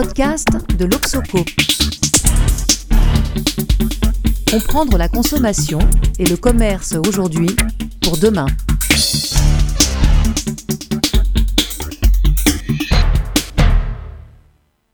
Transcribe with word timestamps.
podcast 0.00 0.46
de 0.78 0.84
l'Oxoco. 0.84 1.38
Comprendre 4.48 4.96
la 4.96 5.08
consommation 5.08 5.80
et 6.20 6.24
le 6.24 6.36
commerce 6.36 6.94
aujourd'hui 7.08 7.48
pour 8.00 8.16
demain. 8.16 8.46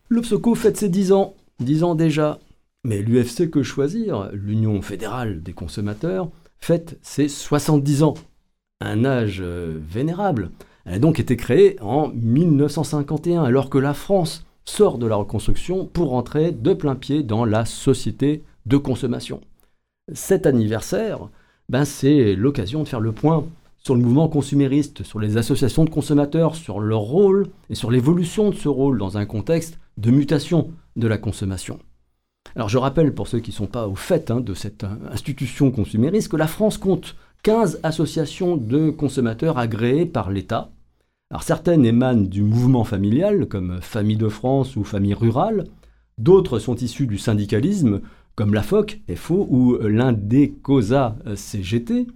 L'Obsoco 0.08 0.54
fête 0.54 0.78
ses 0.78 0.88
10 0.88 1.12
ans, 1.12 1.34
10 1.60 1.84
ans 1.84 1.94
déjà. 1.94 2.38
Mais 2.84 3.02
l'UFC 3.02 3.50
Que 3.50 3.62
Choisir, 3.62 4.30
l'Union 4.32 4.80
fédérale 4.80 5.42
des 5.42 5.52
consommateurs, 5.52 6.30
fête 6.60 6.98
ses 7.02 7.28
70 7.28 8.04
ans. 8.04 8.14
Un 8.80 9.04
âge 9.04 9.42
euh, 9.42 9.78
vénérable. 9.86 10.50
Elle 10.86 10.94
a 10.94 10.98
donc 10.98 11.20
été 11.20 11.36
créée 11.36 11.76
en 11.82 12.08
1951, 12.08 13.44
alors 13.44 13.68
que 13.68 13.76
la 13.76 13.92
France 13.92 14.46
sort 14.64 14.98
de 14.98 15.06
la 15.06 15.16
reconstruction 15.16 15.86
pour 15.86 16.14
entrer 16.14 16.52
de 16.52 16.72
plein 16.72 16.94
pied 16.94 17.22
dans 17.22 17.44
la 17.44 17.64
société 17.64 18.42
de 18.66 18.76
consommation. 18.76 19.40
Cet 20.12 20.46
anniversaire, 20.46 21.28
ben 21.68 21.84
c'est 21.84 22.34
l'occasion 22.34 22.82
de 22.82 22.88
faire 22.88 23.00
le 23.00 23.12
point 23.12 23.44
sur 23.78 23.94
le 23.94 24.02
mouvement 24.02 24.28
consumériste, 24.28 25.02
sur 25.02 25.18
les 25.18 25.36
associations 25.36 25.84
de 25.84 25.90
consommateurs, 25.90 26.56
sur 26.56 26.80
leur 26.80 27.00
rôle 27.00 27.48
et 27.68 27.74
sur 27.74 27.90
l'évolution 27.90 28.50
de 28.50 28.54
ce 28.54 28.68
rôle 28.68 28.98
dans 28.98 29.18
un 29.18 29.26
contexte 29.26 29.78
de 29.98 30.10
mutation 30.10 30.70
de 30.96 31.06
la 31.06 31.18
consommation. 31.18 31.78
Alors 32.56 32.68
je 32.68 32.78
rappelle 32.78 33.14
pour 33.14 33.28
ceux 33.28 33.40
qui 33.40 33.50
ne 33.50 33.56
sont 33.56 33.66
pas 33.66 33.86
au 33.86 33.94
fait 33.94 34.30
hein, 34.30 34.40
de 34.40 34.54
cette 34.54 34.84
institution 35.10 35.70
consumériste 35.70 36.28
que 36.28 36.36
la 36.36 36.46
France 36.46 36.78
compte 36.78 37.16
15 37.42 37.80
associations 37.82 38.56
de 38.56 38.90
consommateurs 38.90 39.58
agréées 39.58 40.06
par 40.06 40.30
l'État. 40.30 40.70
Alors 41.30 41.42
certaines 41.42 41.84
émanent 41.84 42.22
du 42.22 42.42
mouvement 42.42 42.84
familial, 42.84 43.46
comme 43.46 43.80
Famille 43.80 44.16
de 44.16 44.28
France 44.28 44.76
ou 44.76 44.84
Famille 44.84 45.14
rurale. 45.14 45.64
D'autres 46.18 46.58
sont 46.58 46.76
issues 46.76 47.06
du 47.06 47.18
syndicalisme, 47.18 48.00
comme 48.34 48.54
la 48.54 48.62
FOC, 48.62 49.00
FO, 49.16 49.46
ou 49.50 49.76
l'Indecosa 49.78 51.16
CGT. 51.34 52.06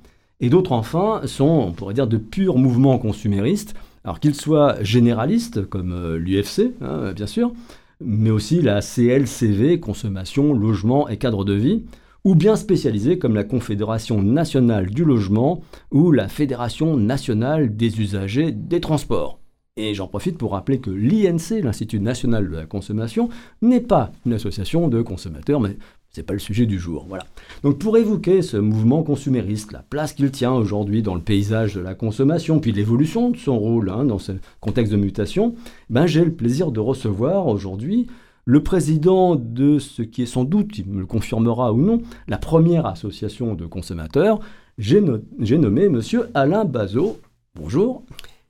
Et 0.41 0.51
d'autres 0.51 0.73
enfin 0.73 1.23
sont, 1.25 1.65
on 1.69 1.73
pourrait 1.73 1.95
dire, 1.95 2.07
de 2.07 2.17
purs 2.17 2.59
mouvements 2.59 2.99
consuméristes, 2.99 3.75
alors 4.05 4.21
qu'ils 4.21 4.35
soient 4.35 4.83
généralistes, 4.83 5.67
comme 5.67 5.93
euh, 5.93 6.17
l'UFC, 6.17 6.75
hein, 6.81 7.13
bien 7.13 7.27
sûr, 7.27 7.53
mais 8.01 8.31
aussi 8.31 8.63
la 8.63 8.81
CLCV, 8.81 9.81
consommation, 9.81 10.53
logement 10.53 11.09
et 11.09 11.17
cadre 11.17 11.45
de 11.45 11.55
vie, 11.55 11.83
ou 12.29 12.35
bien 12.35 12.57
spécialisés 12.57 13.19
comme 13.19 13.35
la 13.35 13.43
Confédération 13.43 14.21
nationale 14.23 14.91
du 14.91 15.03
logement 15.03 15.63
ou 15.91 16.13
la 16.13 16.29
Fédération 16.29 16.95
nationale 16.99 17.75
des 17.75 18.03
usagers 18.03 18.53
des 18.53 18.83
transports. 18.83 19.41
Et 19.79 19.95
j'en 19.95 20.09
profite 20.09 20.37
pour 20.37 20.53
rappeler 20.53 20.79
que 20.79 20.91
l'INC, 20.91 21.63
l'Institut 21.63 22.01
national 22.01 22.51
de 22.51 22.57
la 22.57 22.67
consommation, 22.67 23.31
n'est 23.63 23.81
pas 23.81 24.13
une 24.27 24.35
association 24.35 24.89
de 24.89 25.01
consommateurs, 25.01 25.59
mais 25.59 25.79
c'est 26.11 26.23
pas 26.23 26.35
le 26.35 26.39
sujet 26.39 26.67
du 26.67 26.79
jour. 26.79 27.07
Voilà. 27.09 27.25
Donc 27.63 27.79
pour 27.79 27.97
évoquer 27.97 28.43
ce 28.43 28.59
mouvement 28.59 29.03
consumériste, 29.03 29.73
la 29.73 29.83
place 29.89 30.13
qu'il 30.13 30.31
tient 30.31 30.53
aujourd'hui 30.53 31.01
dans 31.01 31.15
le 31.15 31.23
paysage 31.23 31.77
de 31.77 31.81
la 31.81 31.95
consommation, 31.95 32.61
puis 32.61 32.73
l'évolution 32.73 33.31
de 33.31 33.39
son 33.39 33.59
rôle 33.59 33.89
hein, 33.89 34.05
dans 34.05 34.19
ce 34.19 34.33
contexte 34.61 34.93
de 34.93 34.99
mutation, 34.99 35.55
ben 35.89 36.05
j'ai 36.05 36.27
le 36.27 36.35
plaisir 36.35 36.73
de 36.73 36.81
recevoir 36.81 37.47
aujourd'hui 37.47 38.07
le 38.49 38.63
président 38.63 39.37
de 39.37 39.79
ce 39.79 40.01
qui 40.01 40.23
est 40.23 40.27
sans 40.27 40.45
doute, 40.45 40.79
il 40.79 40.89
me 40.89 41.01
le 41.01 41.07
confirmera 41.07 41.75
ou 41.75 41.83
non, 41.83 42.01
la 42.29 42.39
première 42.39 42.87
association 42.87 43.55
de 43.55 43.67
consommateurs, 43.67 44.41
j'ai 44.79 45.03
nommé 45.03 45.91
Monsieur 45.91 46.31
Alain 46.33 46.65
Bazot. 46.65 47.21
Bonjour. 47.55 48.05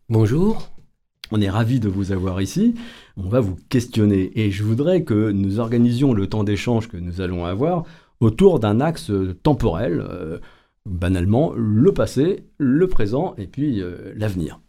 Bonjour. 0.08 0.70
On 1.32 1.41
est 1.41 1.50
ravi 1.50 1.80
de 1.80 1.88
vous 1.88 2.12
avoir 2.12 2.41
ici. 2.41 2.76
On 3.16 3.28
va 3.28 3.41
vous 3.41 3.56
questionner 3.70 4.30
et 4.38 4.52
je 4.52 4.62
voudrais 4.62 5.02
que 5.02 5.32
nous 5.32 5.58
organisions 5.58 6.12
le 6.12 6.28
temps 6.28 6.44
d'échange 6.44 6.86
que 6.86 6.96
nous 6.96 7.20
allons 7.20 7.44
avoir 7.44 7.82
autour 8.20 8.60
d'un 8.60 8.81
axe 8.81 9.10
temporel, 9.42 10.00
euh, 10.08 10.38
banalement 10.87 11.53
le 11.56 11.92
passé, 11.92 12.44
le 12.56 12.87
présent 12.87 13.34
et 13.37 13.48
puis 13.48 13.82
euh, 13.82 14.12
l'avenir. 14.14 14.60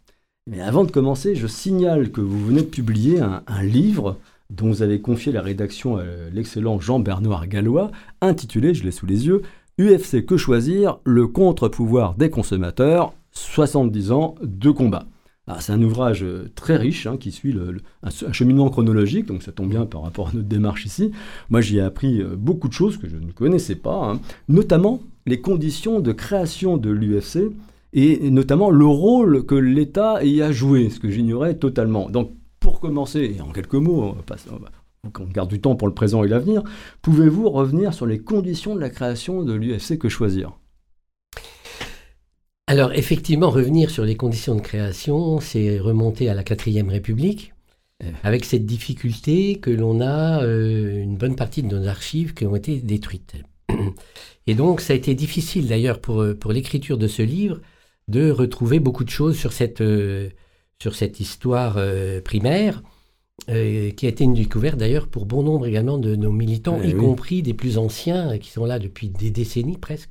Mais 0.48 0.60
avant 0.60 0.82
de 0.82 0.90
commencer, 0.90 1.36
je 1.36 1.46
signale 1.46 2.10
que 2.10 2.20
vous 2.20 2.44
venez 2.46 2.62
de 2.62 2.66
publier 2.66 3.20
un 3.20 3.62
livre 3.62 4.16
dont 4.50 4.68
vous 4.68 4.82
avez 4.82 5.00
confié 5.00 5.32
la 5.32 5.42
rédaction 5.42 5.96
à 5.96 6.04
l'excellent 6.32 6.80
Jean-Bernard 6.80 7.46
Gallois, 7.46 7.90
intitulé, 8.20 8.74
je 8.74 8.84
l'ai 8.84 8.90
sous 8.90 9.06
les 9.06 9.26
yeux, 9.26 9.42
UFC 9.78 10.24
Que 10.26 10.36
choisir 10.36 10.98
Le 11.04 11.26
contre-pouvoir 11.26 12.14
des 12.14 12.30
consommateurs, 12.30 13.14
70 13.32 14.12
ans 14.12 14.34
de 14.42 14.70
combat. 14.70 15.06
Ah, 15.46 15.56
c'est 15.60 15.72
un 15.72 15.82
ouvrage 15.82 16.24
très 16.54 16.76
riche 16.76 17.06
hein, 17.06 17.16
qui 17.16 17.32
suit 17.32 17.56
un, 18.02 18.32
cheminement 18.32 18.68
chronologique, 18.68 19.26
donc 19.26 19.42
ça 19.42 19.50
tombe 19.52 19.70
bien 19.70 19.86
par 19.86 20.02
rapport 20.02 20.28
à 20.28 20.32
notre 20.32 20.46
démarche 20.46 20.86
ici. 20.86 21.10
Moi, 21.48 21.60
j'y 21.60 21.78
ai 21.78 21.80
appris 21.80 22.20
euh, 22.20 22.36
beaucoup 22.36 22.68
de 22.68 22.72
choses 22.72 22.98
que 22.98 23.08
je 23.08 23.16
ne 23.16 23.32
connaissais 23.32 23.74
pas, 23.74 24.12
hein. 24.12 24.20
notamment 24.48 25.00
les 25.26 25.40
conditions 25.40 25.98
de 25.98 26.12
création 26.12 26.76
de 26.76 26.90
l'UFC 26.90 27.50
et 27.92 28.30
notamment 28.30 28.70
le 28.70 28.86
rôle 28.86 29.44
que 29.44 29.56
l'État 29.56 30.22
y 30.22 30.42
a 30.42 30.52
joué, 30.52 30.90
ce 30.90 31.00
que 31.00 31.10
j'ignorais 31.10 31.54
totalement. 31.54 32.08
Donc, 32.08 32.30
pour 32.60 32.78
commencer, 32.78 33.34
et 33.36 33.40
en 33.40 33.50
quelques 33.50 33.74
mots, 33.74 34.14
on, 35.18 35.24
garde 35.24 35.48
du 35.48 35.60
temps 35.60 35.76
pour 35.76 35.88
le 35.88 35.94
présent 35.94 36.22
et 36.22 36.28
l'avenir, 36.28 36.62
pouvez-vous 37.02 37.48
revenir 37.48 37.94
sur 37.94 38.06
les 38.06 38.18
conditions 38.18 38.74
de 38.74 38.80
la 38.80 38.90
création 38.90 39.42
de 39.42 39.54
l'UFC 39.54 39.98
Que 39.98 40.10
Choisir? 40.10 40.58
Alors 42.66 42.92
effectivement, 42.92 43.50
revenir 43.50 43.90
sur 43.90 44.04
les 44.04 44.14
conditions 44.14 44.54
de 44.54 44.60
création, 44.60 45.40
c'est 45.40 45.80
remonter 45.80 46.28
à 46.28 46.34
la 46.34 46.44
quatrième 46.44 46.90
République, 46.90 47.52
eh. 48.04 48.08
avec 48.22 48.44
cette 48.44 48.66
difficulté 48.66 49.56
que 49.56 49.70
l'on 49.70 50.00
a 50.00 50.44
euh, 50.44 51.02
une 51.02 51.16
bonne 51.16 51.34
partie 51.34 51.62
de 51.62 51.74
nos 51.74 51.88
archives 51.88 52.34
qui 52.34 52.46
ont 52.46 52.54
été 52.54 52.76
détruites. 52.76 53.36
Et 54.46 54.54
donc 54.54 54.82
ça 54.82 54.92
a 54.92 54.96
été 54.96 55.14
difficile 55.14 55.66
d'ailleurs 55.66 56.00
pour, 56.00 56.24
pour 56.38 56.52
l'écriture 56.52 56.98
de 56.98 57.08
ce 57.08 57.22
livre 57.22 57.60
de 58.06 58.30
retrouver 58.30 58.80
beaucoup 58.80 59.04
de 59.04 59.10
choses 59.10 59.36
sur 59.36 59.52
cette, 59.52 59.80
euh, 59.80 60.28
sur 60.80 60.94
cette 60.94 61.20
histoire 61.20 61.74
euh, 61.76 62.20
primaire, 62.20 62.82
euh, 63.48 63.90
qui 63.90 64.06
a 64.06 64.08
été 64.08 64.24
une 64.24 64.34
découverte 64.34 64.76
d'ailleurs 64.76 65.08
pour 65.08 65.26
bon 65.26 65.42
nombre 65.42 65.66
également 65.66 65.98
de 65.98 66.16
nos 66.16 66.32
militants, 66.32 66.78
eh 66.82 66.88
y 66.88 66.94
compris 66.94 67.42
des 67.42 67.54
plus 67.54 67.78
anciens, 67.78 68.38
qui 68.38 68.50
sont 68.50 68.64
là 68.64 68.78
depuis 68.78 69.08
des 69.08 69.30
décennies 69.30 69.78
presque. 69.78 70.10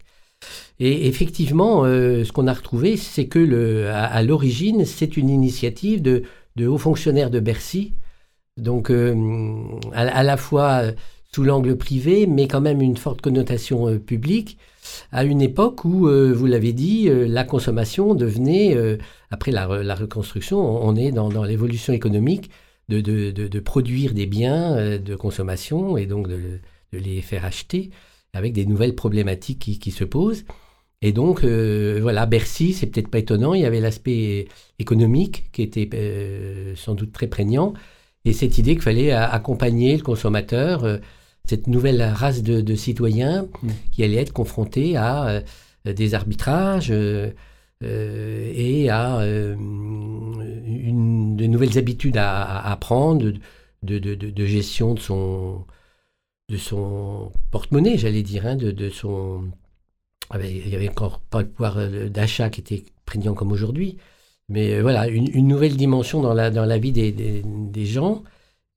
Et 0.80 1.08
effectivement, 1.08 1.84
euh, 1.84 2.24
ce 2.24 2.32
qu'on 2.32 2.48
a 2.48 2.54
retrouvé, 2.54 2.98
c'est 2.98 3.28
que 3.28 3.40
le, 3.40 3.90
à, 3.90 4.24
l'origine, 4.24 4.86
c'est 4.86 5.18
une 5.18 5.30
initiative 5.30 6.02
de, 6.02 6.24
de, 6.56 6.68
hauts 6.68 6.78
fonctionnaires 6.78 7.30
de 7.30 7.40
Bercy, 7.40 7.94
donc 8.56 8.90
à, 8.90 10.24
la 10.24 10.38
fois 10.38 10.84
sous 11.34 11.44
l'angle 11.44 11.78
privé, 11.78 12.26
mais 12.26 12.48
quand 12.48 12.62
même 12.62 12.82
une 12.82 12.98
forte 12.98 13.22
connotation 13.22 13.98
publique, 14.00 14.58
à 15.12 15.24
une 15.24 15.42
époque 15.42 15.86
où, 15.86 16.08
vous 16.10 16.46
l'avez 16.46 16.74
dit, 16.74 17.10
la 17.10 17.44
consommation 17.44 18.16
devenait 18.16 18.76
après 19.32 19.52
la, 19.52 19.96
reconstruction, 19.96 20.60
on 20.60 20.96
est 20.96 21.12
dans, 21.12 21.44
l'évolution 21.44 21.94
économique 21.94 22.50
de, 22.90 23.60
produire 23.60 24.14
des 24.14 24.26
biens 24.26 24.76
euh, 24.76 24.98
de 24.98 25.16
consommation 25.16 25.98
et 25.98 26.06
donc 26.06 26.28
de, 26.28 26.60
les 26.92 27.22
faire 27.22 27.46
acheter 27.46 27.92
avec 28.34 28.54
des 28.54 28.66
nouvelles 28.66 28.96
problématiques 28.96 29.80
qui, 29.80 29.92
se 29.92 30.04
posent. 30.04 30.44
Et 31.02 31.12
donc, 31.12 31.44
euh, 31.44 32.00
voilà, 32.02 32.26
Bercy, 32.26 32.74
c'est 32.74 32.88
peut-être 32.88 33.08
pas 33.08 33.20
étonnant, 33.20 33.54
il 33.54 33.62
y 33.62 33.66
avait 33.66 33.80
l'aspect 33.80 34.48
économique 34.80 35.52
qui 35.52 35.62
était 35.62 35.88
euh, 35.94 36.76
sans 36.76 36.96
doute 36.96 37.12
très 37.12 37.28
prégnant, 37.28 37.74
et 38.26 38.34
cette 38.34 38.58
idée 38.58 38.74
qu'il 38.74 38.82
fallait 38.82 39.12
accompagner 39.12 39.96
le 39.96 40.04
consommateur, 40.04 41.00
cette 41.48 41.68
nouvelle 41.68 42.02
race 42.02 42.44
de, 42.44 42.76
citoyens 42.76 43.48
mmh. 43.62 43.70
qui 43.92 44.04
allait 44.04 44.18
être 44.18 44.34
confrontés 44.34 44.98
à 44.98 45.42
des 45.86 46.14
arbitrages, 46.14 46.92
euh, 47.82 48.52
et 48.54 48.90
à 48.90 49.20
euh, 49.22 49.56
une, 49.56 51.38
de 51.38 51.46
nouvelles 51.46 51.78
habitudes 51.78 52.18
à, 52.18 52.60
apprendre, 52.70 53.32
de, 53.84 53.98
de, 54.00 54.46
gestion 54.46 54.94
de 54.96 55.00
son, 55.00 55.66
de 56.50 56.58
son 56.58 57.32
porte-monnaie, 57.52 57.98
j'allais 57.98 58.24
dire, 58.24 58.46
hein, 58.46 58.56
de, 58.58 58.90
son... 58.90 59.50
Ah 60.30 60.38
ben, 60.38 60.46
il 60.46 60.68
n'y 60.68 60.76
avait 60.76 60.90
encore 60.90 61.22
pas 61.22 61.42
le 61.42 61.48
pouvoir 61.48 61.78
euh, 61.78 62.10
d'achat 62.10 62.50
qui 62.50 62.60
était 62.60 62.84
prégnant 63.06 63.34
comme 63.34 63.52
aujourd'hui, 63.54 63.98
mais 64.50 64.82
voilà, 64.82 65.08
une, 65.08 65.48
nouvelle 65.48 65.78
dimension 65.78 66.22
dans 66.22 66.34
la, 66.34 66.52
dans 66.52 66.66
la 66.66 66.78
vie 66.80 66.92
des, 66.92 67.12
des, 67.14 67.86
gens. 67.86 68.24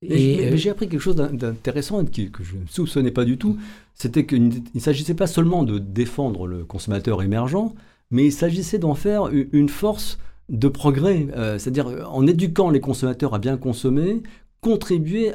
Et, 0.03 0.57
j'ai 0.57 0.71
appris 0.71 0.89
quelque 0.89 1.01
chose 1.01 1.17
d'intéressant 1.17 2.05
que 2.05 2.43
je 2.43 2.57
ne 2.57 2.67
soupçonnais 2.69 3.11
pas 3.11 3.25
du 3.25 3.39
tout, 3.39 3.57
c'était 3.95 4.27
qu'il 4.27 4.63
ne 4.75 4.81
s'agissait 4.81 5.15
pas 5.15 5.27
seulement 5.27 5.63
de 5.63 5.79
défendre 5.79 6.47
le 6.47 6.65
consommateur 6.65 7.23
émergent, 7.23 7.73
mais 8.11 8.27
il 8.27 8.33
s'agissait 8.33 8.79
d'en 8.79 8.95
faire 8.95 9.29
une 9.31 9.69
force 9.69 10.19
de 10.49 10.69
progrès, 10.69 11.29
euh, 11.37 11.59
c'est-à-dire 11.59 11.87
en 12.11 12.27
éduquant 12.27 12.71
les 12.71 12.81
consommateurs 12.81 13.35
à 13.35 13.39
bien 13.39 13.57
consommer, 13.57 14.23
contribuer 14.61 15.33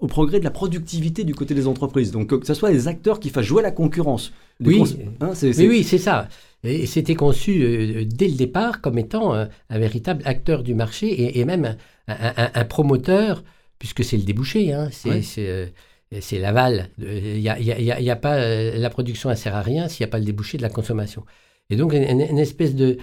au 0.00 0.06
progrès 0.06 0.38
de 0.38 0.44
la 0.44 0.50
productivité 0.50 1.24
du 1.24 1.34
côté 1.34 1.54
des 1.54 1.66
entreprises. 1.66 2.12
Donc 2.12 2.38
que 2.38 2.46
ce 2.46 2.54
soit 2.54 2.70
les 2.70 2.86
acteurs 2.86 3.18
qui 3.18 3.30
fassent 3.30 3.46
jouer 3.46 3.62
la 3.62 3.70
concurrence. 3.70 4.32
Oui, 4.60 4.82
hein, 5.20 5.32
oui, 5.58 5.84
c'est 5.84 5.98
ça. 5.98 6.28
Et 6.62 6.86
c'était 6.86 7.14
conçu 7.14 7.62
euh, 7.62 8.04
dès 8.04 8.28
le 8.28 8.34
départ 8.34 8.80
comme 8.80 8.98
étant 8.98 9.34
un, 9.34 9.48
véritable 9.70 10.22
acteur 10.26 10.62
du 10.62 10.74
marché 10.74 11.38
et, 11.38 11.44
même 11.44 11.76
un, 12.06 12.64
promoteur 12.64 13.42
puisque 13.82 14.04
c'est 14.04 14.16
le 14.16 14.22
débouché, 14.22 14.72
hein, 14.72 14.90
c'est 14.92 16.38
l'aval. 16.38 16.88
Il 17.00 17.40
y 17.40 17.48
a, 17.48 18.16
pas, 18.16 18.38
la 18.76 18.90
production 18.90 19.28
ne 19.28 19.34
sert 19.34 19.56
à 19.56 19.60
rien 19.60 19.88
s'il 19.88 20.04
n'y 20.04 20.08
a 20.08 20.12
pas 20.12 20.20
le 20.20 20.24
débouché 20.24 20.56
de 20.56 20.62
la 20.62 20.68
consommation. 20.68 21.24
Et 21.68 21.74
donc, 21.74 21.92
une, 21.92 22.38
espèce 22.38 22.76
de 22.76 22.98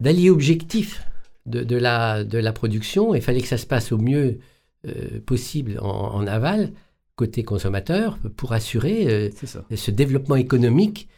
d'allié 0.00 0.30
objectif 0.30 1.04
de, 1.44 1.76
la, 1.76 2.24
de 2.24 2.38
la 2.38 2.54
production. 2.54 3.14
Il 3.14 3.20
fallait 3.20 3.42
que 3.42 3.46
ça 3.46 3.58
se 3.58 3.66
passe 3.66 3.92
au 3.92 3.98
mieux 3.98 4.38
possible 5.26 5.78
en, 5.82 6.26
aval, 6.26 6.72
côté 7.14 7.42
consommateur, 7.42 8.18
pour 8.38 8.54
assurer 8.54 9.30
ce 9.36 9.90
développement 9.90 10.36
économique 10.36 11.10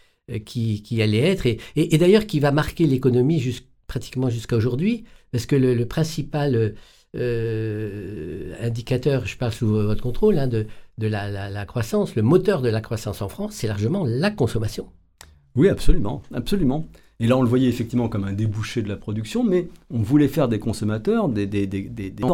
qui, 0.45 0.83
qui, 0.83 1.01
allait 1.03 1.21
être, 1.21 1.47
et, 1.47 1.61
et, 1.77 1.99
d'ailleurs 1.99 2.27
qui 2.27 2.41
va 2.41 2.51
marquer 2.51 2.89
l'économie 2.89 3.63
pratiquement 3.87 4.29
jusqu'à 4.29 4.57
aujourd'hui, 4.57 5.05
parce 5.31 5.47
que 5.47 5.55
le, 5.55 5.87
principal 5.87 6.75
euh, 7.15 8.55
indicateur, 8.61 9.27
je 9.27 9.37
parle 9.37 9.53
sous 9.53 9.67
votre 9.67 10.03
contrôle, 10.03 10.39
hein, 10.39 10.47
de, 10.47 10.67
de 10.99 11.07
la, 11.07 11.51
la, 11.51 11.67
croissance, 11.67 12.15
le 12.15 12.23
moteur 12.23 12.63
de 12.63 12.69
la 12.69 12.81
croissance 12.81 13.23
en 13.23 13.29
France, 13.29 13.55
c'est 13.55 13.67
largement 13.67 14.05
la 14.07 14.31
consommation. 14.31 14.87
Oui, 15.57 15.69
absolument, 15.69 16.23
absolument. 16.33 16.87
Et 17.21 17.27
là, 17.27 17.37
on 17.37 17.43
le 17.43 17.49
voyait 17.49 17.69
effectivement 17.69 18.09
comme 18.09 18.25
un 18.25 18.33
débouché 18.33 18.83
de 18.83 18.89
la 18.89 18.97
production, 18.97 19.45
mais 19.45 19.69
on 19.91 19.99
voulait 19.99 20.29
faire 20.29 20.49
des 20.49 20.59
consommateurs, 20.59 21.29
des, 21.29 21.47
des, 21.47 21.67
des, 21.67 21.83
des, 21.83 22.11
des 22.11 22.25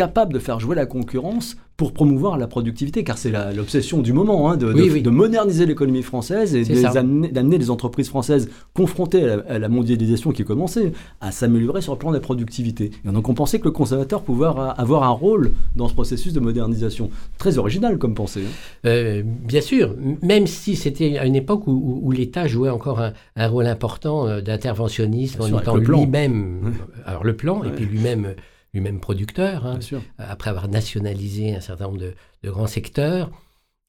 capable 0.00 0.32
de 0.32 0.38
faire 0.38 0.58
jouer 0.58 0.76
la 0.76 0.86
concurrence 0.86 1.58
pour 1.76 1.92
promouvoir 1.92 2.38
la 2.38 2.46
productivité, 2.46 3.04
car 3.04 3.18
c'est 3.18 3.32
l'obsession 3.54 4.00
du 4.00 4.14
moment, 4.14 4.50
hein, 4.50 4.56
de, 4.56 4.72
de, 4.72 5.10
moderniser 5.10 5.66
l'économie 5.66 6.02
française 6.02 6.54
et 6.54 6.64
d'amener 6.64 7.58
les 7.58 7.68
entreprises 7.68 8.08
françaises 8.08 8.48
confrontées 8.72 9.28
à 9.28 9.58
la, 9.58 9.68
mondialisation 9.68 10.30
qui 10.30 10.42
commençait 10.42 10.92
à 11.20 11.32
s'améliorer 11.32 11.82
sur 11.82 11.92
le 11.92 11.98
plan 11.98 12.10
de 12.10 12.14
la 12.14 12.20
productivité. 12.20 12.92
Et 13.04 13.08
donc 13.10 13.28
on 13.28 13.34
pensait 13.34 13.58
que 13.58 13.64
le 13.64 13.72
consommateur 13.72 14.22
pouvait 14.22 14.46
avoir 14.46 15.02
un 15.02 15.10
rôle 15.10 15.52
dans 15.76 15.88
ce 15.88 15.92
processus 15.92 16.32
de 16.32 16.40
modernisation. 16.40 17.10
Très 17.36 17.58
original 17.58 17.98
comme 17.98 18.14
pensée. 18.14 18.44
Hein. 18.46 18.86
Euh, 18.86 19.22
bien 19.24 19.60
sûr, 19.60 19.94
même 20.22 20.46
si 20.46 20.76
c'était 20.76 21.18
à 21.18 21.26
une 21.26 21.36
époque 21.36 21.66
où, 21.66 22.10
l'État 22.10 22.46
jouait 22.46 22.70
encore 22.70 23.00
un, 23.36 23.48
rôle 23.48 23.66
important 23.66 24.26
euh, 24.26 24.40
d'interventionnisme 24.40 25.42
en 25.42 25.58
étant 25.58 25.76
lui-même, 25.76 26.72
alors 27.04 27.22
le 27.22 27.36
plan, 27.36 27.64
et 27.64 27.70
puis 27.70 27.84
lui-même 27.84 28.34
lui-même 28.72 29.00
producteur, 29.00 29.66
hein, 29.66 29.78
après 30.18 30.50
avoir 30.50 30.68
nationalisé 30.68 31.54
un 31.54 31.60
certain 31.60 31.86
nombre 31.86 31.98
de, 31.98 32.14
grands 32.44 32.66
secteurs. 32.66 33.30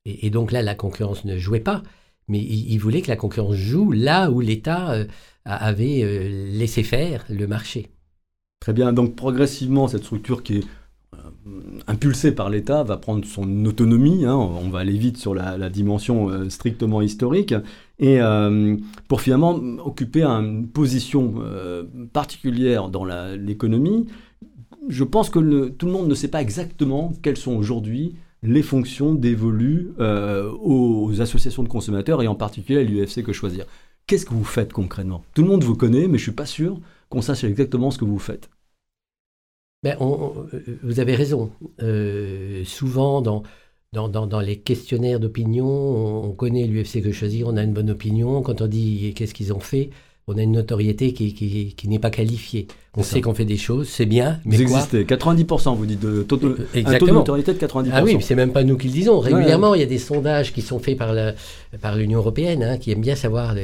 Et, 0.06 0.30
donc 0.30 0.52
là, 0.52 0.62
la 0.62 0.76
concurrence 0.76 1.26
ne 1.26 1.38
jouait 1.38 1.60
pas, 1.60 1.84
mais 2.28 2.40
il, 2.40 2.78
voulait 2.78 3.02
que 3.02 3.10
la 3.10 3.16
concurrence 3.16 3.56
joue 3.56 3.92
là 3.92 4.32
où 4.32 4.40
l'État 4.40 4.92
euh, 4.92 5.06
avait 5.46 6.02
euh, 6.04 6.52
laissé 6.58 6.82
faire 6.82 7.24
le 7.30 7.46
marché. 7.46 7.90
Très 8.60 8.74
bien, 8.74 8.94
donc 8.94 9.16
progressivement, 9.16 9.88
cette 9.88 10.04
structure 10.04 10.42
qui 10.42 10.58
est 10.58 10.64
euh, 11.14 11.20
impulsée 11.86 12.32
par 12.32 12.50
l'État 12.50 12.84
va 12.84 12.98
prendre 12.98 13.26
son 13.26 13.66
autonomie, 13.66 14.26
hein. 14.26 14.36
on 14.36 14.70
va 14.70 14.80
aller 14.80 14.98
vite 14.98 15.18
sur 15.18 15.36
la, 15.36 15.70
dimension 15.70 16.50
strictement 16.50 17.02
historique, 17.02 17.54
et 18.00 18.20
pour 19.08 19.22
finalement 19.22 19.52
occuper 19.84 20.24
une 20.24 20.68
position 20.68 21.36
particulière 22.14 22.90
dans 22.90 23.06
l'économie, 23.06 24.08
je 24.88 25.04
pense 25.04 25.30
que 25.30 25.70
tout 25.70 25.86
le 25.86 25.92
monde 25.92 26.08
ne 26.08 26.16
sait 26.16 26.28
pas 26.28 26.42
exactement 26.42 27.14
quelles 27.22 27.38
sont 27.38 27.56
aujourd'hui 27.56 28.16
les 28.44 28.64
fonctions 28.64 29.14
dévolues 29.14 29.92
euh, 30.00 30.52
aux 30.62 31.22
associations 31.22 31.64
de 31.64 31.68
consommateurs 31.68 32.24
et 32.24 32.28
en 32.28 32.36
particulier 32.36 32.80
à 32.80 32.84
l'UFC 32.84 33.24
Que 33.24 33.34
Choisir. 33.34 33.66
Qu'est-ce 34.08 34.26
que 34.26 34.34
vous 34.34 34.44
faites 34.44 34.74
concrètement? 34.74 35.24
Tout 35.34 35.44
le 35.44 35.48
monde 35.48 35.64
vous 35.64 35.76
connaît, 35.76 36.08
mais 36.08 36.18
je 36.18 36.24
ne 36.24 36.30
suis 36.30 36.32
pas 36.32 36.48
sûr 36.48 36.80
qu'on 37.10 37.22
sache 37.22 37.44
exactement 37.44 37.92
ce 37.92 38.00
que 38.00 38.06
vous 38.06 38.20
faites. 38.20 38.50
Ben, 39.84 39.98
vous 40.84 41.00
avez 41.00 41.16
raison. 41.16 41.52
Euh, 41.82 42.64
souvent, 42.66 43.22
dans, 43.22 43.44
les 44.42 44.60
questionnaires 44.60 45.20
d'opinion, 45.20 45.68
on, 46.26 46.34
connaît 46.34 46.68
l'UFC 46.68 47.02
Que 47.02 47.12
Choisir, 47.12 47.48
on 47.48 47.58
a 47.58 47.64
une 47.64 47.74
bonne 47.74 47.90
opinion. 47.90 48.42
Quand 48.42 48.62
on 48.62 48.68
dit 48.68 49.14
qu'est-ce 49.16 49.34
qu'ils 49.34 49.54
ont 49.54 49.60
fait, 49.60 49.92
on 50.34 50.38
a 50.38 50.42
une 50.42 50.54
notoriété 50.54 51.14
qui, 51.14 51.34
qui, 51.34 51.88
n'est 51.88 52.00
pas 52.00 52.10
qualifiée. 52.10 52.68
On 52.96 53.04
sait 53.04 53.22
qu'on 53.22 53.34
fait 53.34 53.46
des 53.46 53.58
choses, 53.58 53.88
c'est 53.88 54.06
bien, 54.06 54.40
mais 54.46 54.58
Vous 54.58 54.64
existez, 54.64 55.04
90%, 55.06 55.76
vous 55.78 55.86
dites, 55.86 56.00
de 56.00 56.24
taux, 56.24 56.38
de, 56.38 56.68
un 56.76 56.98
taux 56.98 57.08
de 57.08 57.12
notoriété 57.12 57.54
de 57.54 57.60
90%. 57.60 57.90
Ah 57.94 58.04
oui, 58.04 58.18
c'est 58.22 58.36
même 58.36 58.52
pas 58.52 58.64
nous 58.64 58.78
qui 58.78 58.88
le 58.88 58.94
disons. 58.94 59.20
Régulièrement, 59.20 59.76
il 59.76 59.80
y 59.80 59.84
a 59.84 59.88
des 59.88 59.98
sondages 59.98 60.52
qui 60.54 60.62
sont 60.62 60.80
faits 60.80 60.98
par, 60.98 61.16
par 61.82 61.96
l'Union 61.96 62.20
européenne, 62.20 62.64
hein, 62.64 62.78
qui 62.78 62.92
aiment 62.92 63.02
bien 63.02 63.16
savoir 63.16 63.56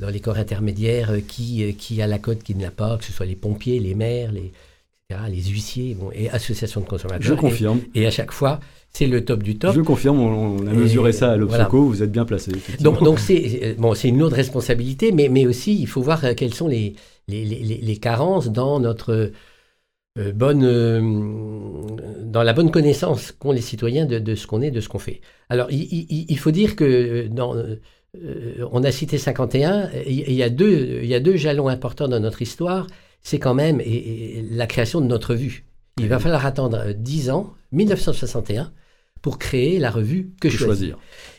dans 0.00 0.10
les 0.10 0.20
corps 0.20 0.36
intermédiaires 0.36 1.10
euh, 1.12 1.20
qui, 1.26 1.64
euh, 1.64 1.72
qui 1.76 2.02
a 2.02 2.06
la 2.06 2.18
cote, 2.18 2.42
qui 2.42 2.54
ne 2.54 2.62
l'a 2.62 2.70
pas, 2.70 2.96
que 2.98 3.04
ce 3.04 3.12
soit 3.12 3.26
les 3.26 3.36
pompiers, 3.36 3.78
les 3.80 3.94
maires, 3.94 4.32
les, 4.32 4.52
les 5.28 5.42
huissiers 5.42 5.94
bon, 5.94 6.10
et 6.12 6.28
associations 6.30 6.80
de 6.80 6.86
consommateurs. 6.86 7.22
Je 7.22 7.34
confirme. 7.34 7.80
Et, 7.94 8.06
à 8.06 8.10
chaque 8.10 8.32
fois, 8.32 8.60
c'est 8.96 9.06
le 9.06 9.24
top 9.24 9.42
du 9.42 9.58
top. 9.58 9.74
Je 9.74 9.80
confirme, 9.80 10.20
on, 10.20 10.66
a 10.66 10.72
mesuré 10.72 11.12
ça 11.12 11.32
à 11.32 11.36
l'Obsoco, 11.36 11.84
vous 11.84 12.02
êtes 12.02 12.12
bien 12.12 12.24
placé. 12.24 12.52
Donc, 12.80 13.02
donc 13.02 13.18
c'est 13.18 13.74
bon, 13.78 13.94
une 13.94 14.18
lourde 14.18 14.32
responsabilité, 14.32 15.12
mais, 15.12 15.28
mais 15.28 15.46
aussi 15.46 15.78
il 15.78 15.86
faut 15.86 16.00
voir 16.00 16.24
euh, 16.24 16.34
quelles 16.34 16.54
sont 16.54 16.68
les, 16.68 16.94
les, 17.28 17.44
les, 17.44 17.96
carences 17.96 18.50
dans 18.50 18.78
notre 18.78 19.32
euh, 20.18 20.32
bonne, 20.32 20.64
euh, 20.64 21.00
dans 22.22 22.42
la 22.42 22.52
bonne 22.52 22.70
connaissance 22.70 23.32
qu'ont 23.32 23.52
les 23.52 23.60
citoyens 23.60 24.06
de, 24.06 24.18
de 24.18 24.34
ce 24.34 24.46
qu'on 24.46 24.62
est, 24.62 24.70
de 24.70 24.80
ce 24.80 24.88
qu'on 24.88 25.00
fait. 25.00 25.20
Alors 25.48 25.70
il, 25.70 26.26
il, 26.30 26.38
faut 26.38 26.52
dire 26.52 26.76
que 26.76 27.26
dans, 27.26 27.56
on 28.70 28.84
a 28.84 28.92
cité 28.92 29.18
51, 29.18 29.90
il 30.06 30.32
y 30.32 30.42
a 30.42 30.50
deux, 30.50 31.00
il 31.02 31.08
y 31.08 31.14
a 31.14 31.20
deux 31.20 31.36
jalons 31.36 31.68
importants 31.68 32.08
dans 32.08 32.20
notre 32.20 32.42
histoire 32.42 32.86
c'est 33.24 33.38
quand 33.38 33.54
même 33.54 33.82
la 34.50 34.66
création 34.66 35.00
de 35.00 35.06
notre 35.06 35.30
revue. 35.30 35.64
Il 35.98 36.08
va 36.08 36.18
falloir 36.18 36.44
attendre 36.46 36.92
10 36.92 37.30
ans, 37.30 37.54
1961, 37.72 38.70
pour 39.24 39.38
créer 39.38 39.78
la 39.78 39.90
revue 39.90 40.34
Que, 40.38 40.50
choisir, 40.50 40.98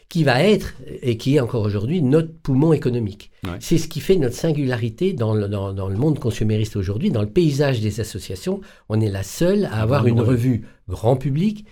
qui 0.09 0.23
va 0.23 0.41
être, 0.41 0.73
et 1.03 1.17
qui 1.17 1.35
est 1.35 1.39
encore 1.39 1.61
aujourd'hui, 1.61 2.01
notre 2.01 2.33
poumon 2.33 2.73
économique. 2.73 3.29
C'est 3.59 3.77
ce 3.77 3.87
qui 3.87 3.99
fait 3.99 4.15
notre 4.15 4.33
singularité 4.33 5.13
dans 5.13 5.35
le, 5.35 5.47
dans, 5.47 5.87
le 5.87 5.95
monde 5.95 6.17
consumériste 6.17 6.77
aujourd'hui, 6.77 7.11
dans 7.11 7.21
le 7.21 7.29
paysage 7.29 7.81
des 7.81 7.99
associations. 7.99 8.59
On 8.89 8.99
est 9.01 9.11
la 9.11 9.21
seule 9.21 9.65
à 9.65 9.83
avoir 9.83 10.07
une 10.07 10.19
revue 10.19 10.65
grand 10.89 11.15
public 11.15 11.67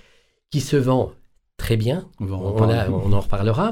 qui 0.51 0.61
se 0.61 0.77
vend 0.77 1.13
très 1.57 1.77
bien. 1.77 2.07
On, 2.19 2.27
on 2.27 3.11
en 3.11 3.19
reparlera 3.19 3.71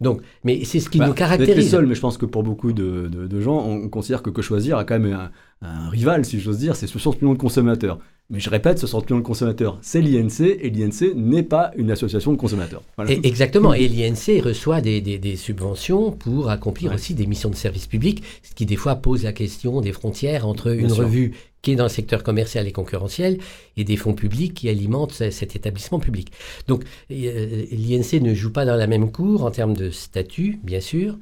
donc, 0.00 0.22
mais 0.44 0.64
c'est 0.64 0.80
ce 0.80 0.88
qui 0.88 0.98
bah, 0.98 1.06
nous 1.06 1.14
caractérise. 1.14 1.70
seul, 1.70 1.86
mais 1.86 1.94
je 1.94 2.00
pense 2.00 2.18
que 2.18 2.26
pour 2.26 2.42
beaucoup 2.42 2.72
de, 2.72 3.40
gens, 3.40 3.58
on 3.58 3.88
considère 3.88 4.22
que 4.22 4.30
Que 4.30 4.42
Choisir 4.42 4.78
a 4.78 4.84
quand 4.84 4.98
même 4.98 5.30
un, 5.60 5.88
rival, 5.88 6.24
si 6.24 6.40
j'ose 6.40 6.58
dire, 6.58 6.76
c'est 6.76 6.86
60 6.86 7.22
millions 7.22 7.34
de 7.34 7.38
consommateurs. 7.38 7.98
Mais 8.30 8.40
je 8.40 8.48
répète, 8.48 8.78
60 8.78 9.10
millions 9.10 9.20
de 9.20 9.26
consommateurs, 9.26 9.78
c'est 9.82 10.00
l'INC, 10.00 10.40
et 10.40 10.70
l'INC 10.70 11.14
n'est 11.14 11.42
pas 11.42 11.70
une 11.76 11.90
association 11.90 12.32
de 12.32 12.38
consommateurs. 12.38 12.82
exactement, 13.08 13.74
et 13.74 13.88
l'INC 13.88 14.42
reçoit 14.42 14.80
des, 14.80 15.36
subventions 15.36 16.12
pour 16.12 16.48
accomplir 16.48 16.92
aussi 16.92 17.14
des 17.14 17.26
missions 17.26 17.50
de 17.50 17.54
service 17.54 17.86
public, 17.86 18.22
ce 18.42 18.54
qui 18.54 18.64
des 18.64 18.76
fois 18.76 18.96
pose 18.96 19.24
la 19.24 19.32
question 19.32 19.80
des 19.80 19.92
frontières 19.92 20.46
entre 20.46 20.68
une 20.68 20.92
revue 20.92 21.32
qui 21.60 21.72
est 21.72 21.76
dans 21.76 21.84
le 21.84 21.90
secteur 21.90 22.22
commercial 22.22 22.66
et 22.66 22.72
concurrentiel, 22.72 23.38
et 23.76 23.84
des 23.84 23.96
fonds 23.96 24.14
publics 24.14 24.54
qui 24.54 24.68
alimentent 24.68 25.12
cet 25.12 25.54
établissement 25.54 26.00
public. 26.00 26.32
Donc 26.66 26.84
euh, 27.10 27.64
l'INC 27.70 28.20
ne 28.20 28.34
joue 28.34 28.50
pas 28.50 28.64
dans 28.64 28.76
la 28.76 28.88
même 28.88 29.12
cour 29.12 29.44
en 29.44 29.50
termes 29.50 29.74
de 29.74 29.90
statut, 29.90 30.58
bien 30.64 30.80
sûr, 30.80 31.18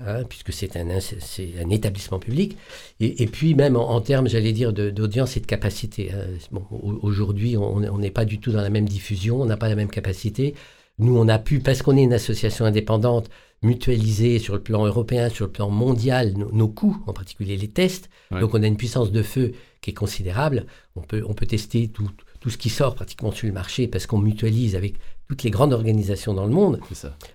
hein, 0.00 0.22
puisque 0.28 0.52
c'est 0.52 0.76
un, 0.76 0.88
un, 0.88 1.70
établissement 1.70 2.18
public, 2.18 2.56
et, 3.00 3.26
puis 3.26 3.54
même 3.54 3.76
en, 3.76 4.00
termes, 4.00 4.28
j'allais 4.28 4.52
dire, 4.52 4.72
d'audience 4.72 5.36
et 5.36 5.40
de 5.40 5.46
capacité. 5.46 6.12
Hein. 6.12 6.26
Bon, 6.50 6.64
Aujourd'hui, 7.02 7.56
on 7.56 7.98
n'est 7.98 8.10
pas 8.10 8.24
du 8.24 8.40
tout 8.40 8.52
dans 8.52 8.62
la 8.62 8.70
même 8.70 8.88
diffusion, 8.88 9.40
on 9.40 9.46
n'a 9.46 9.56
pas 9.56 9.68
la 9.68 9.76
même 9.76 9.90
capacité. 9.90 10.54
Nous, 10.98 11.16
on 11.16 11.28
a 11.28 11.38
pu, 11.38 11.60
parce 11.60 11.82
qu'on 11.82 11.96
est 11.96 12.04
une 12.04 12.12
association 12.12 12.64
indépendante, 12.64 13.28
mutualiser 13.64 14.38
sur 14.38 14.54
le 14.54 14.60
plan 14.60 14.86
européen, 14.86 15.28
sur 15.28 15.46
le 15.46 15.50
plan 15.50 15.70
mondial, 15.70 16.34
nos, 16.34 16.68
coûts, 16.68 17.02
en 17.06 17.12
particulier 17.12 17.56
les 17.56 17.68
tests. 17.68 18.10
Donc 18.30 18.54
on 18.54 18.62
a 18.62 18.66
une 18.66 18.76
puissance 18.76 19.10
de 19.10 19.22
feu 19.22 19.52
qui 19.80 19.90
est 19.90 19.94
considérable. 19.94 20.66
On 20.96 21.00
peut, 21.00 21.24
on 21.26 21.34
peut 21.34 21.46
tester 21.46 21.88
tout, 21.88 22.10
tout 22.40 22.50
ce 22.50 22.58
qui 22.58 22.68
sort 22.68 22.94
pratiquement 22.94 23.32
sur 23.32 23.46
le 23.46 23.52
marché 23.52 23.88
parce 23.88 24.06
qu'on 24.06 24.18
mutualise 24.18 24.76
avec 24.76 24.94
toutes 25.34 25.42
les 25.42 25.50
grandes 25.50 25.72
organisations 25.72 26.32
dans 26.32 26.46
le 26.46 26.52
monde. 26.52 26.78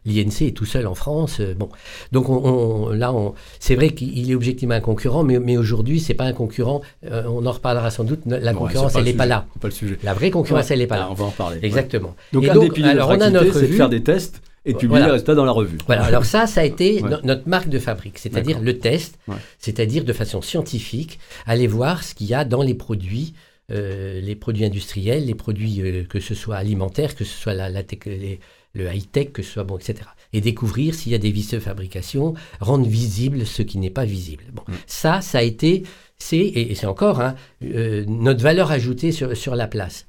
L'INC 0.05 0.43
est 0.43 0.55
tout 0.55 0.63
seul 0.63 0.87
en 0.87 0.95
France. 0.95 1.41
Euh, 1.41 1.53
bon, 1.53 1.67
donc 2.13 2.29
on, 2.29 2.91
là, 2.91 3.13
c'est 3.59 3.75
vrai 3.75 3.89
qu'il 3.89 4.31
est 4.31 4.35
objectivement 4.35 4.75
un 4.75 4.79
concurrent, 4.79 5.23
mais, 5.23 5.37
mais 5.37 5.57
aujourd'hui, 5.57 5.99
c'est 5.99 6.13
pas 6.13 6.23
un 6.23 6.31
concurrent. 6.31 6.81
Euh, 7.05 7.23
on 7.27 7.45
en 7.45 7.51
reparlera 7.51 7.91
sans 7.91 8.05
doute. 8.05 8.21
La 8.25 8.53
concurrence, 8.53 8.95
elle 8.95 9.03
n'est 9.03 9.13
pas 9.13 9.25
là. 9.25 9.47
Pas 9.59 9.67
le 9.67 9.73
sujet. 9.73 9.99
La 10.01 10.13
vraie 10.13 10.31
concurrence, 10.31 10.71
elle 10.71 10.79
n'est 10.79 10.87
pas 10.87 10.97
là. 10.97 11.09
On 11.11 11.13
va 11.13 11.25
en 11.25 11.31
parler. 11.31 11.59
Exactement. 11.61 12.15
Donc, 12.31 12.47
un 12.47 12.57
des 12.57 12.83
alors, 12.83 13.09
on 13.09 13.19
a 13.19 13.29
notre 13.29 13.53
c'est 13.53 13.67
de 13.67 13.73
faire 13.73 13.89
des 13.89 14.01
tests 14.01 14.41
et 14.65 14.73
publier 14.73 15.03
les 15.03 15.11
résultats 15.11 15.35
dans 15.35 15.45
la 15.45 15.51
revue. 15.51 15.77
Voilà, 15.85 16.05
alors 16.05 16.23
ça, 16.23 16.47
ça 16.47 16.61
a 16.61 16.63
été 16.63 17.01
notre 17.23 17.47
marque 17.49 17.67
de 17.67 17.79
fabrique, 17.79 18.17
c'est-à-dire 18.17 18.59
le 18.61 18.79
test, 18.79 19.19
c'est-à-dire 19.57 20.05
de 20.05 20.13
façon 20.13 20.41
scientifique, 20.41 21.19
aller 21.45 21.67
voir 21.67 22.03
ce 22.03 22.15
qu'il 22.15 22.27
y 22.27 22.33
a 22.33 22.45
dans 22.45 22.61
les 22.61 22.75
produits, 22.75 23.33
euh, 23.71 24.19
les 24.21 24.35
produits 24.35 24.65
industriels, 24.65 25.25
les 25.25 25.35
produits 25.35 25.81
euh, 25.81 26.03
que 26.03 26.19
ce 26.19 26.35
soit 26.35 26.55
alimentaires, 26.55 27.15
que 27.15 27.23
ce 27.23 27.37
soit 27.37 27.53
la, 27.53 27.69
le 27.69 28.93
high-tech, 28.93 29.31
que 29.31 29.41
ce 29.41 29.51
soit 29.51 29.63
bon, 29.63 29.77
etc. 29.77 30.01
Et 30.33 30.41
découvrir 30.41 30.95
s'il 30.95 31.11
y 31.11 31.15
a 31.15 31.19
des 31.19 31.31
vices 31.31 31.51
de 31.51 31.59
fabrication, 31.59 32.33
rendre 32.59 32.87
visible 32.87 33.45
ce 33.45 33.61
qui 33.61 33.77
n'est 33.77 33.89
pas 33.89 34.05
visible. 34.05 34.45
Bon, 34.53 34.63
mm. 34.67 34.73
ça, 34.87 35.21
ça 35.21 35.39
a 35.39 35.41
été, 35.41 35.83
c'est, 36.17 36.37
et 36.37 36.75
c'est 36.75 36.87
encore 36.87 37.21
hein, 37.21 37.35
euh, 37.63 38.05
notre 38.07 38.41
valeur 38.43 38.71
ajoutée 38.71 39.11
sur, 39.11 39.35
sur 39.35 39.55
la 39.55 39.67
place. 39.67 40.05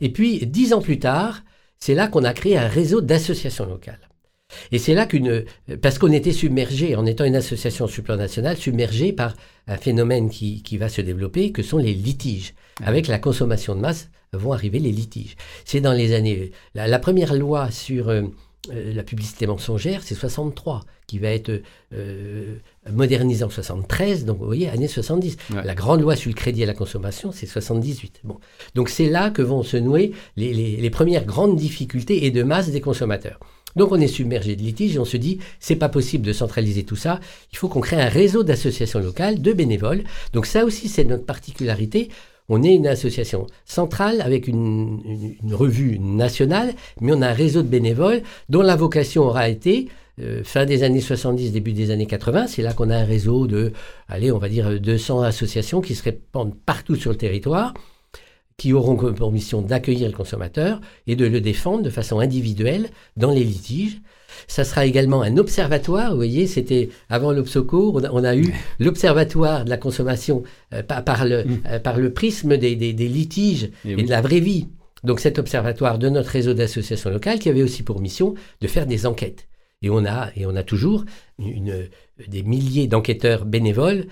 Et 0.00 0.10
puis, 0.10 0.46
dix 0.46 0.72
ans 0.72 0.80
plus 0.80 0.98
tard, 0.98 1.42
c'est 1.78 1.94
là 1.94 2.08
qu'on 2.08 2.24
a 2.24 2.32
créé 2.32 2.56
un 2.56 2.68
réseau 2.68 3.00
d'associations 3.00 3.66
locales. 3.66 4.08
Et 4.72 4.78
c'est 4.78 4.94
là 4.94 5.06
qu'une. 5.06 5.44
Parce 5.82 5.98
qu'on 5.98 6.12
était 6.12 6.32
submergé, 6.32 6.96
en 6.96 7.06
étant 7.06 7.24
une 7.24 7.36
association 7.36 7.86
supranationale, 7.86 8.56
submergé 8.56 9.12
par 9.12 9.34
un 9.66 9.76
phénomène 9.76 10.30
qui, 10.30 10.62
qui, 10.62 10.78
va 10.78 10.88
se 10.88 11.00
développer, 11.00 11.52
que 11.52 11.62
sont 11.62 11.78
les 11.78 11.94
litiges. 11.94 12.54
Avec 12.82 13.06
la 13.06 13.18
consommation 13.18 13.74
de 13.74 13.80
masse 13.80 14.08
vont 14.32 14.52
arriver 14.52 14.78
les 14.78 14.92
litiges. 14.92 15.36
C'est 15.64 15.80
dans 15.80 15.92
les 15.92 16.12
années. 16.12 16.52
La, 16.74 16.98
première 16.98 17.34
loi 17.34 17.70
sur. 17.70 18.08
Euh, 18.08 18.22
euh, 18.72 18.94
la 18.94 19.02
publicité 19.02 19.46
mensongère, 19.46 20.02
c'est 20.02 20.14
63, 20.14 20.84
qui 21.06 21.18
va 21.18 21.28
être 21.28 21.60
euh, 21.92 22.56
modernisé 22.90 23.44
en 23.44 23.50
73, 23.50 24.24
donc 24.24 24.38
vous 24.38 24.46
voyez, 24.46 24.68
année 24.70 24.88
70. 24.88 25.36
La 25.64 25.74
grande 25.74 26.00
loi 26.00 26.16
sur 26.16 26.30
le 26.30 26.34
crédit 26.34 26.62
à 26.62 26.66
la 26.66 26.72
consommation, 26.72 27.30
c'est 27.30 27.46
78. 27.46 28.20
Bon. 28.24 28.38
Donc 28.74 28.88
c'est 28.88 29.10
là 29.10 29.30
que 29.30 29.42
vont 29.42 29.62
se 29.62 29.76
nouer 29.76 30.12
les, 30.36 30.54
les, 30.54 30.90
premières 30.90 31.26
grandes 31.26 31.56
difficultés 31.56 32.24
et 32.24 32.30
de 32.30 32.42
masse 32.42 32.70
des 32.70 32.80
consommateurs. 32.80 33.38
Donc 33.76 33.92
on 33.92 34.00
est 34.00 34.08
submergé 34.08 34.56
de 34.56 34.62
litiges 34.62 34.96
et 34.96 34.98
on 34.98 35.04
se 35.04 35.16
dit, 35.16 35.38
c'est 35.60 35.76
pas 35.76 35.88
possible 35.88 36.26
de 36.26 36.32
centraliser 36.32 36.84
tout 36.84 36.96
ça, 36.96 37.20
il 37.52 37.58
faut 37.58 37.68
qu'on 37.68 37.80
crée 37.80 38.00
un 38.00 38.08
réseau 38.08 38.42
d'associations 38.42 39.00
locales, 39.00 39.40
de 39.40 39.52
bénévoles. 39.52 40.04
Donc 40.32 40.46
ça 40.46 40.64
aussi, 40.64 40.88
c'est 40.88 41.04
notre 41.04 41.24
particularité. 41.24 42.08
On 42.48 42.62
est 42.62 42.74
une 42.74 42.86
association 42.86 43.46
centrale 43.64 44.20
avec 44.20 44.48
une, 44.48 45.00
revue 45.50 45.98
nationale, 45.98 46.74
mais 47.00 47.12
on 47.12 47.22
a 47.22 47.28
un 47.28 47.32
réseau 47.32 47.62
de 47.62 47.68
bénévoles 47.68 48.22
dont 48.50 48.62
la 48.62 48.76
vocation 48.76 49.22
aura 49.22 49.48
été, 49.48 49.88
euh, 50.20 50.44
fin 50.44 50.66
des 50.66 50.82
années 50.82 51.00
70, 51.00 51.52
début 51.52 51.72
des 51.72 51.90
années 51.90 52.06
80, 52.06 52.46
c'est 52.48 52.62
là 52.62 52.74
qu'on 52.74 52.90
a 52.90 52.96
un 52.96 53.04
réseau 53.04 53.46
de, 53.46 53.72
allez, 54.08 54.30
on 54.30 54.38
va 54.38 54.48
dire 54.48 54.78
200 54.78 55.22
associations 55.22 55.80
qui 55.80 55.94
se 55.94 56.02
répandent 56.02 56.54
partout 56.66 56.96
sur 56.96 57.10
le 57.10 57.16
territoire, 57.16 57.72
qui 58.56 58.72
auront 58.72 58.96
pour 58.96 59.32
mission 59.32 59.62
d'accueillir 59.62 60.08
le 60.08 60.16
consommateur 60.16 60.80
et 61.06 61.16
de 61.16 61.26
le 61.26 61.40
défendre 61.40 61.82
de 61.82 61.90
façon 61.90 62.20
individuelle 62.20 62.88
dans 63.16 63.32
les 63.32 63.44
litiges. 63.44 64.00
Ça 64.46 64.64
sera 64.64 64.86
également 64.86 65.22
un 65.22 65.36
observatoire. 65.36 66.10
Vous 66.10 66.16
voyez, 66.16 66.46
c'était 66.46 66.90
avant 67.08 67.32
l'Obsoco, 67.32 68.00
on, 68.12 68.24
a 68.24 68.36
eu 68.36 68.52
l'observatoire 68.78 69.64
de 69.64 69.70
la 69.70 69.76
consommation 69.76 70.42
euh, 70.72 70.82
par, 70.82 71.24
le, 71.24 71.44
mm. 71.44 71.60
euh, 71.66 71.78
par, 71.78 71.98
le, 71.98 72.12
prisme 72.12 72.56
des, 72.56 72.74
litiges 72.74 73.70
et, 73.84 74.02
de 74.02 74.10
la 74.10 74.20
vraie 74.20 74.40
vie. 74.40 74.68
Donc 75.02 75.20
cet 75.20 75.38
observatoire 75.38 75.98
de 75.98 76.08
notre 76.08 76.30
réseau 76.30 76.54
d'associations 76.54 77.10
locales 77.10 77.38
qui 77.38 77.48
avait 77.48 77.62
aussi 77.62 77.82
pour 77.82 78.00
mission 78.00 78.34
de 78.60 78.66
faire 78.66 78.86
des 78.86 79.06
enquêtes. 79.06 79.46
Et 79.82 79.90
on 79.90 80.04
a, 80.06 80.30
et 80.34 80.46
on 80.46 80.56
a 80.56 80.62
toujours 80.62 81.04
une, 81.38 81.88
des 82.26 82.42
milliers 82.42 82.86
d'enquêteurs 82.86 83.44
bénévoles 83.44 84.06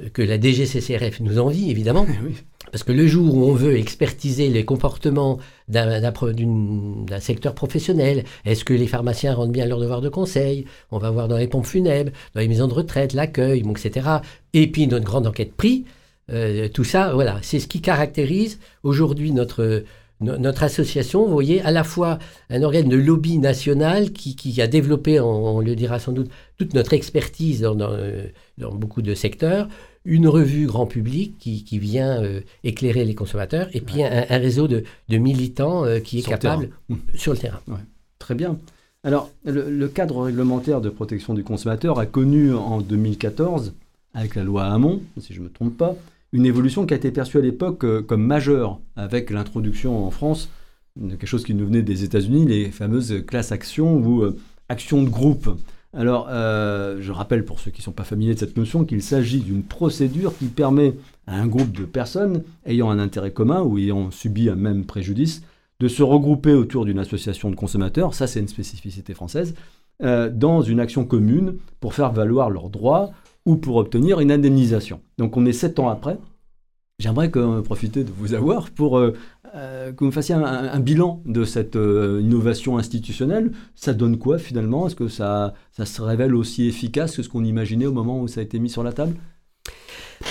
euh, 0.00 0.08
que 0.10 0.22
la 0.22 0.40
DGCCRF 0.40 1.20
nous 1.20 1.38
envie, 1.38 1.70
évidemment. 1.70 2.06
Oui. 2.24 2.34
Parce 2.72 2.82
que 2.82 2.92
le 2.92 3.06
jour 3.06 3.34
où 3.34 3.44
on 3.44 3.52
veut 3.52 3.76
expertiser 3.76 4.48
les 4.48 4.64
comportements 4.64 5.38
d'un 5.68 7.20
secteur 7.20 7.54
professionnel, 7.54 8.24
est-ce 8.44 8.64
que 8.64 8.74
les 8.74 8.86
pharmaciens 8.86 9.34
rendent 9.34 9.52
bien 9.52 9.66
leur 9.66 9.78
devoir 9.78 10.00
de 10.00 10.08
conseil? 10.08 10.66
On 10.90 10.98
va 10.98 11.10
voir 11.10 11.28
dans 11.28 11.36
les 11.36 11.48
pompes 11.48 11.66
funèbres, 11.66 12.12
dans 12.34 12.40
les 12.40 12.48
maisons 12.48 12.68
de 12.68 12.74
retraite, 12.74 13.12
l'accueil, 13.12 13.62
etc. 13.68 14.08
Et 14.52 14.66
puis 14.70 14.86
notre 14.86 15.04
grande 15.04 15.26
enquête 15.26 15.54
prix. 15.54 15.84
Euh, 16.32 16.68
tout 16.68 16.84
ça, 16.84 17.12
voilà, 17.14 17.38
c'est 17.42 17.60
ce 17.60 17.68
qui 17.68 17.80
caractérise 17.80 18.58
aujourd'hui 18.82 19.30
notre, 19.30 19.84
association, 20.62 21.24
vous 21.24 21.32
voyez, 21.32 21.62
à 21.62 21.70
la 21.70 21.84
fois 21.84 22.18
un 22.50 22.62
organe 22.62 22.88
de 22.88 22.96
lobby 22.96 23.38
national 23.38 24.10
qui, 24.10 24.60
a 24.60 24.66
développé, 24.66 25.20
on, 25.20 25.60
le 25.60 25.76
dira 25.76 26.00
sans 26.00 26.12
doute, 26.12 26.30
toute 26.58 26.74
notre 26.74 26.94
expertise 26.94 27.60
dans, 27.60 27.76
dans 27.76 27.92
euh, 27.92 28.26
beaucoup 28.58 29.02
de 29.02 29.14
secteurs, 29.14 29.68
une 30.06 30.28
revue 30.28 30.66
grand 30.66 30.86
public 30.86 31.34
qui, 31.38 31.78
vient 31.78 32.22
euh, 32.22 32.40
éclairer 32.64 33.04
les 33.04 33.14
consommateurs, 33.14 33.68
et 33.74 33.80
puis 33.80 34.02
un, 34.02 34.24
réseau 34.38 34.68
de, 34.68 34.84
militants 35.10 35.84
euh, 35.84 35.98
qui 35.98 36.20
est 36.20 36.26
capable 36.26 36.70
sur 37.14 37.32
le 37.32 37.38
terrain. 37.38 37.60
Très 38.18 38.34
bien. 38.34 38.58
Alors, 39.02 39.30
le, 39.44 39.86
cadre 39.88 40.22
réglementaire 40.22 40.80
de 40.80 40.88
protection 40.88 41.34
du 41.34 41.44
consommateur 41.44 41.98
a 41.98 42.06
connu 42.06 42.54
en 42.54 42.80
2014, 42.80 43.74
avec 44.14 44.34
la 44.36 44.44
loi 44.44 44.64
Hamon, 44.64 45.02
si 45.20 45.34
je 45.34 45.40
ne 45.40 45.44
me 45.44 45.50
trompe 45.50 45.76
pas, 45.76 45.94
une 46.32 46.46
évolution 46.46 46.86
qui 46.86 46.94
a 46.94 46.96
été 46.96 47.10
perçue 47.10 47.38
à 47.38 47.42
l'époque 47.42 47.84
euh, 47.84 48.02
comme 48.02 48.24
majeure, 48.24 48.80
avec 48.94 49.30
l'introduction 49.30 50.06
en 50.06 50.10
France 50.10 50.48
de 50.96 51.10
quelque 51.10 51.26
chose 51.26 51.44
qui 51.44 51.54
nous 51.54 51.66
venait 51.66 51.82
des 51.82 52.04
États-Unis, 52.04 52.46
les 52.46 52.70
fameuses 52.70 53.22
classes 53.26 53.52
actions 53.52 53.96
ou 53.98 54.24
actions 54.68 55.02
de 55.02 55.10
groupe. 55.10 55.50
Alors, 55.96 56.28
euh, 56.28 56.98
je 57.00 57.10
rappelle 57.10 57.46
pour 57.46 57.58
ceux 57.58 57.70
qui 57.70 57.80
ne 57.80 57.84
sont 57.84 57.92
pas 57.92 58.04
familiers 58.04 58.34
de 58.34 58.38
cette 58.38 58.58
notion 58.58 58.84
qu'il 58.84 59.02
s'agit 59.02 59.40
d'une 59.40 59.62
procédure 59.62 60.36
qui 60.36 60.44
permet 60.44 60.94
à 61.26 61.40
un 61.40 61.46
groupe 61.46 61.72
de 61.72 61.86
personnes 61.86 62.42
ayant 62.66 62.90
un 62.90 62.98
intérêt 62.98 63.30
commun 63.30 63.62
ou 63.62 63.78
ayant 63.78 64.10
subi 64.10 64.50
un 64.50 64.56
même 64.56 64.84
préjudice 64.84 65.42
de 65.80 65.88
se 65.88 66.02
regrouper 66.02 66.52
autour 66.52 66.84
d'une 66.84 66.98
association 66.98 67.50
de 67.50 67.56
consommateurs, 67.56 68.12
ça 68.12 68.26
c'est 68.26 68.40
une 68.40 68.48
spécificité 68.48 69.14
française, 69.14 69.54
euh, 70.02 70.28
dans 70.30 70.60
une 70.60 70.80
action 70.80 71.06
commune 71.06 71.56
pour 71.80 71.94
faire 71.94 72.12
valoir 72.12 72.50
leurs 72.50 72.68
droits 72.68 73.10
ou 73.46 73.56
pour 73.56 73.76
obtenir 73.76 74.20
une 74.20 74.30
indemnisation. 74.30 75.00
Donc 75.16 75.38
on 75.38 75.46
est 75.46 75.52
sept 75.52 75.78
ans 75.78 75.88
après, 75.88 76.18
J'aimerais 76.98 77.30
profiter 77.30 78.04
de 78.04 78.10
vous 78.10 78.32
avoir 78.32 78.70
pour 78.70 78.96
euh, 78.96 79.12
euh, 79.56 79.92
que 79.92 80.00
vous 80.00 80.06
me 80.06 80.10
fassiez 80.10 80.34
un, 80.34 80.80
bilan 80.80 81.22
de 81.24 81.44
cette 81.44 81.76
euh, 81.76 82.20
innovation 82.22 82.76
institutionnelle. 82.76 83.52
Ça 83.74 83.94
donne 83.94 84.18
quoi 84.18 84.38
finalement? 84.38 84.86
Est-ce 84.86 84.96
que 84.96 85.08
ça, 85.08 85.54
ça 85.72 85.86
se 85.86 86.02
révèle 86.02 86.34
aussi 86.34 86.66
efficace 86.66 87.16
que 87.16 87.22
ce 87.22 87.28
qu'on 87.28 87.44
imaginait 87.44 87.86
au 87.86 87.92
moment 87.92 88.20
où 88.20 88.28
ça 88.28 88.40
a 88.40 88.42
été 88.42 88.58
mis 88.58 88.68
sur 88.68 88.82
la 88.82 88.92
table? 88.92 89.16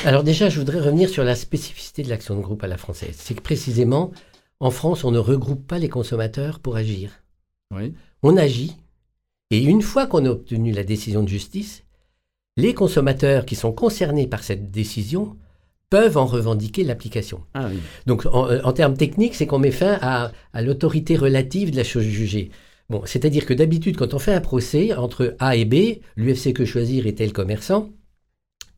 Alors 0.04 0.24
déjà, 0.24 0.50
je 0.50 0.60
voudrais 0.60 0.80
revenir 0.80 1.10
sur 1.10 1.24
la 1.24 1.36
spécificité 1.36 2.04
de 2.04 2.10
l'action 2.10 2.36
de 2.36 2.42
groupe 2.42 2.64
à 2.64 2.68
la 2.68 2.78
française. 2.78 3.16
C'est 3.18 3.34
que 3.34 3.42
précisément, 3.42 4.12
en 4.60 4.72
France, 4.72 5.04
on 5.04 5.12
ne 5.12 5.20
regroupe 5.20 5.66
pas 5.66 5.80
les 5.80 5.90
consommateurs 5.90 6.60
pour 6.60 6.76
agir. 6.76 7.12
Oui. 7.76 7.94
On 8.22 8.38
agit, 8.38 8.76
et 9.52 9.64
une 9.64 9.82
fois 9.82 10.08
qu'on 10.08 10.26
a 10.26 10.30
obtenu 10.30 10.72
la 10.72 10.84
décision 10.84 11.24
de 11.24 11.30
justice, 11.30 11.84
les 12.58 12.74
consommateurs 12.74 13.46
qui 13.46 13.56
sont 13.56 13.72
concernés 13.72 14.28
par 14.28 14.44
cette 14.44 14.72
décision 14.72 15.36
peuvent 15.90 16.18
en 16.18 16.26
revendiquer 16.26 16.84
l'application. 16.84 17.44
Ah 17.54 17.70
Donc, 18.06 18.26
euh, 18.26 18.62
en, 18.64 18.74
termes 18.74 18.98
techniques, 18.98 19.36
c'est 19.36 19.46
qu'on 19.46 19.60
met 19.60 19.72
fin 19.72 19.98
à, 20.02 20.32
l'autorité 20.62 21.16
relative 21.16 21.72
de 21.72 21.76
la 21.76 21.84
chose 21.84 22.04
jugée. 22.04 22.50
Bon, 22.90 23.02
c'est-à-dire 23.06 23.46
que 23.46 23.54
d'habitude, 23.54 23.98
quand 23.98 24.14
on 24.14 24.20
fait 24.20 24.34
un 24.34 24.42
procès 24.42 24.94
entre 24.94 25.36
A 25.40 25.56
et 25.56 25.66
B, 25.66 26.00
l'UFC 26.16 26.54
que 26.54 26.66
choisir 26.66 27.08
est 27.08 27.18
tel 27.18 27.34
commerçant, 27.34 27.90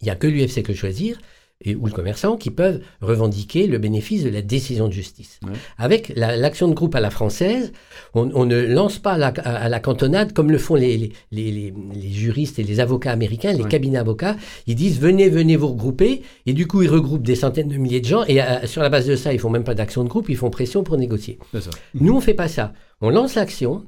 il 0.02 0.06
n'y 0.06 0.10
a 0.12 0.16
que 0.16 0.28
l'UFC 0.28 0.64
que 0.64 0.74
choisir 0.74 1.18
et, 1.62 1.76
ou 1.76 1.86
le 1.86 1.92
commerçant 1.92 2.38
qui 2.38 2.52
peuvent 2.52 2.82
revendiquer 3.02 3.68
le 3.68 3.78
bénéfice 3.78 4.24
de 4.24 4.30
la 4.30 4.42
décision 4.42 4.88
de 4.88 4.94
justice. 4.94 5.40
Avec 5.78 6.14
l'action 6.16 6.68
de 6.68 6.74
groupe 6.74 6.96
à 6.96 7.00
la 7.00 7.10
française, 7.10 7.72
on, 8.14 8.46
ne 8.46 8.62
lance 8.62 9.00
pas 9.00 9.14
à, 9.14 9.70
la 9.70 9.80
cantonade 9.80 10.34
comme 10.34 10.52
le 10.52 10.58
font 10.58 10.76
les, 10.76 11.12
les, 11.32 11.74
juristes 12.12 12.60
et 12.60 12.64
les 12.64 12.80
avocats 12.80 13.12
américains, 13.12 13.54
les 13.54 13.64
cabinets 13.64 13.98
avocats. 13.98 14.36
Ils 14.68 14.76
disent 14.76 15.00
venez, 15.00 15.30
venez 15.30 15.56
vous 15.56 15.70
regrouper, 15.70 16.22
et 16.46 16.54
du 16.54 16.68
coup 16.68 16.82
ils 16.82 16.90
regroupent 16.90 17.26
des 17.26 17.36
centaines 17.36 17.70
de 17.70 17.78
milliers 17.78 18.02
de 18.02 18.06
gens, 18.06 18.24
et 18.28 18.42
euh, 18.42 18.66
sur 18.68 18.82
la 18.82 18.90
base 18.90 19.08
de 19.08 19.16
ça, 19.16 19.34
ils 19.34 19.40
font 19.40 19.50
même 19.50 19.64
pas 19.64 19.76
d'action 19.76 20.04
de 20.04 20.10
groupe, 20.10 20.30
ils 20.30 20.38
font 20.38 20.50
pression 20.50 20.84
pour 20.84 20.98
négocier. 20.98 21.40
Nous, 21.94 22.16
on 22.16 22.22
fait 22.22 22.34
pas 22.34 22.48
ça. 22.48 22.74
On 23.02 23.10
lance 23.10 23.36
l'action, 23.36 23.86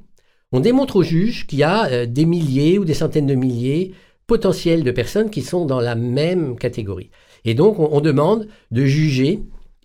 on 0.52 0.60
démontre 0.60 0.96
au 0.96 1.02
juge 1.02 1.46
qu'il 1.46 1.60
y 1.60 1.62
a 1.62 1.86
euh, 1.86 2.06
des 2.06 2.24
milliers 2.24 2.78
ou 2.78 2.84
des 2.84 2.94
centaines 2.94 3.26
de 3.26 3.34
milliers 3.34 3.92
potentiels 4.26 4.84
de 4.84 4.90
personnes 4.90 5.30
qui 5.30 5.42
sont 5.42 5.64
dans 5.64 5.80
la 5.80 5.94
même 5.94 6.56
catégorie. 6.56 7.10
Et 7.44 7.54
donc, 7.54 7.78
on, 7.78 8.00
demande 8.00 8.46
de 8.70 8.84
juger 8.84 9.40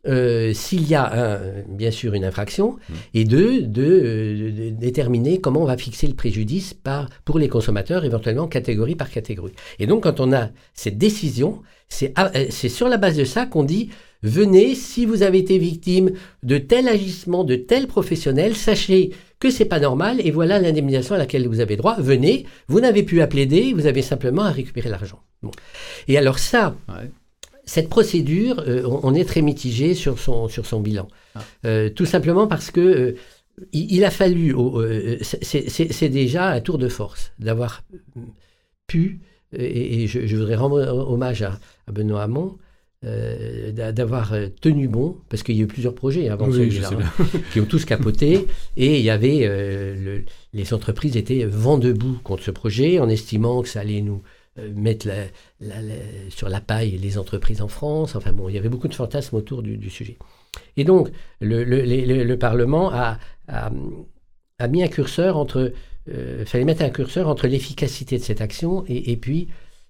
euh, 0.07 0.53
s'il 0.53 0.87
y 0.87 0.95
a, 0.95 1.39
bien 1.67 1.91
sûr, 1.91 2.13
une 2.13 2.25
infraction, 2.25 2.73
mmh. 2.73 2.93
et 3.13 3.23
deux, 3.23 3.61
de, 3.63 4.69
déterminer 4.69 5.39
comment 5.39 5.61
on 5.61 5.65
va 5.65 5.77
fixer 5.77 6.07
le 6.07 6.13
préjudice 6.13 6.73
par, 6.73 7.09
pour 7.23 7.39
les 7.39 7.49
consommateurs, 7.49 8.05
éventuellement 8.05 8.47
catégorie 8.47 8.95
par 8.95 9.09
catégorie. 9.09 9.53
Et 9.79 9.87
donc, 9.87 10.03
quand 10.03 10.19
on 10.19 10.31
a 10.33 10.49
cette 10.73 10.97
décision, 10.97 11.61
c'est 11.89 12.13
euh, 12.19 12.49
sur 12.49 12.87
la 12.87 12.97
base 12.97 13.17
de 13.17 13.23
ça 13.23 13.45
qu'on 13.45 13.63
dit 13.63 13.89
venez, 14.23 14.75
si 14.75 15.05
vous 15.05 15.21
avez 15.23 15.37
été 15.37 15.57
victime 15.57 16.11
de 16.43 16.57
tel 16.57 16.87
agissement 16.87 17.43
de 17.43 17.55
tel 17.55 17.87
professionnel, 17.87 18.55
sachez 18.55 19.11
que 19.39 19.49
c'est 19.49 19.65
pas 19.65 19.79
normal 19.79 20.19
et 20.19 20.31
voilà 20.31 20.59
l'indemnisation 20.59 21.15
à 21.15 21.17
laquelle 21.17 21.47
vous 21.47 21.59
avez 21.59 21.77
droit. 21.77 21.95
Venez, 21.99 22.45
vous 22.67 22.79
n'avez 22.79 23.03
plus 23.03 23.21
à 23.21 23.27
plaider, 23.27 23.73
vous 23.73 23.85
avez 23.85 24.01
simplement 24.01 24.43
à 24.43 24.51
récupérer 24.51 24.89
l'argent. 24.89 25.21
Et 26.07 26.17
alors 26.17 26.39
ça, 26.39 26.75
cette 27.65 27.89
procédure, 27.89 28.63
euh, 28.67 28.83
on, 28.85 29.13
est 29.13 29.25
très 29.25 29.41
mitigé 29.41 29.93
sur 29.95 30.19
son, 30.19 30.47
sur 30.47 30.65
son 30.65 30.79
bilan. 30.79 31.07
Ah. 31.33 31.41
Euh, 31.65 31.89
tout 31.89 32.05
simplement 32.05 32.47
parce 32.47 32.71
que 32.71 32.79
euh, 32.79 33.15
il, 33.71 34.03
a 34.03 34.11
fallu, 34.11 34.53
c'est 35.21 36.09
déjà 36.09 36.49
un 36.49 36.61
tour 36.61 36.77
de 36.77 36.89
force 36.89 37.31
d'avoir 37.39 37.83
pu, 38.85 39.21
et, 39.57 40.07
je, 40.07 40.35
voudrais 40.35 40.55
rendre 40.55 40.77
hommage 41.09 41.41
à, 41.41 41.57
Benoît 41.89 42.23
Hamon, 42.23 42.57
d'avoir 43.01 44.33
tenu 44.59 44.89
bon, 44.89 45.15
parce 45.29 45.41
qu'il 45.41 45.55
y 45.55 45.61
a 45.61 45.63
eu 45.63 45.67
plusieurs 45.67 45.95
projets 45.95 46.27
avant 46.27 46.51
celui-là, 46.51 46.89
hein, 46.91 47.25
qui 47.53 47.61
ont 47.61 47.65
tous 47.65 47.85
capoté, 47.85 48.45
et 48.75 48.99
il 48.99 49.05
y 49.05 49.09
avait, 49.09 50.25
les 50.51 50.73
entreprises 50.73 51.15
étaient 51.15 51.45
vent 51.45 51.77
debout 51.77 52.19
contre 52.25 52.43
ce 52.43 52.51
projet, 52.51 52.99
en 52.99 53.07
estimant 53.07 53.61
que 53.61 53.69
ça 53.69 53.79
allait 53.79 54.01
nous 54.01 54.21
mettre 54.73 55.07
sur 56.29 56.49
la 56.49 56.61
paille 56.61 56.97
les 56.97 57.17
entreprises 57.17 57.61
en 57.61 57.67
France. 57.67 58.15
Enfin 58.15 58.31
bon, 58.31 58.49
il 58.49 58.55
y 58.55 58.57
avait 58.57 58.69
beaucoup 58.69 58.87
de 58.87 58.93
fantasmes 58.93 59.35
autour 59.35 59.61
du, 59.61 59.89
sujet. 59.89 60.17
Et 60.77 60.83
donc, 60.83 61.09
le, 61.41 62.35
Parlement 62.35 62.91
a, 62.91 63.19
mis 64.67 64.83
un 64.83 64.87
curseur 64.87 65.37
entre... 65.37 65.73
Il 66.07 66.45
fallait 66.45 66.65
mettre 66.65 66.83
un 66.83 66.89
curseur 66.89 67.27
entre 67.27 67.47
l'efficacité 67.47 68.17
de 68.17 68.23
cette 68.23 68.41
action 68.41 68.85
et, 68.87 69.17
puis 69.17 69.49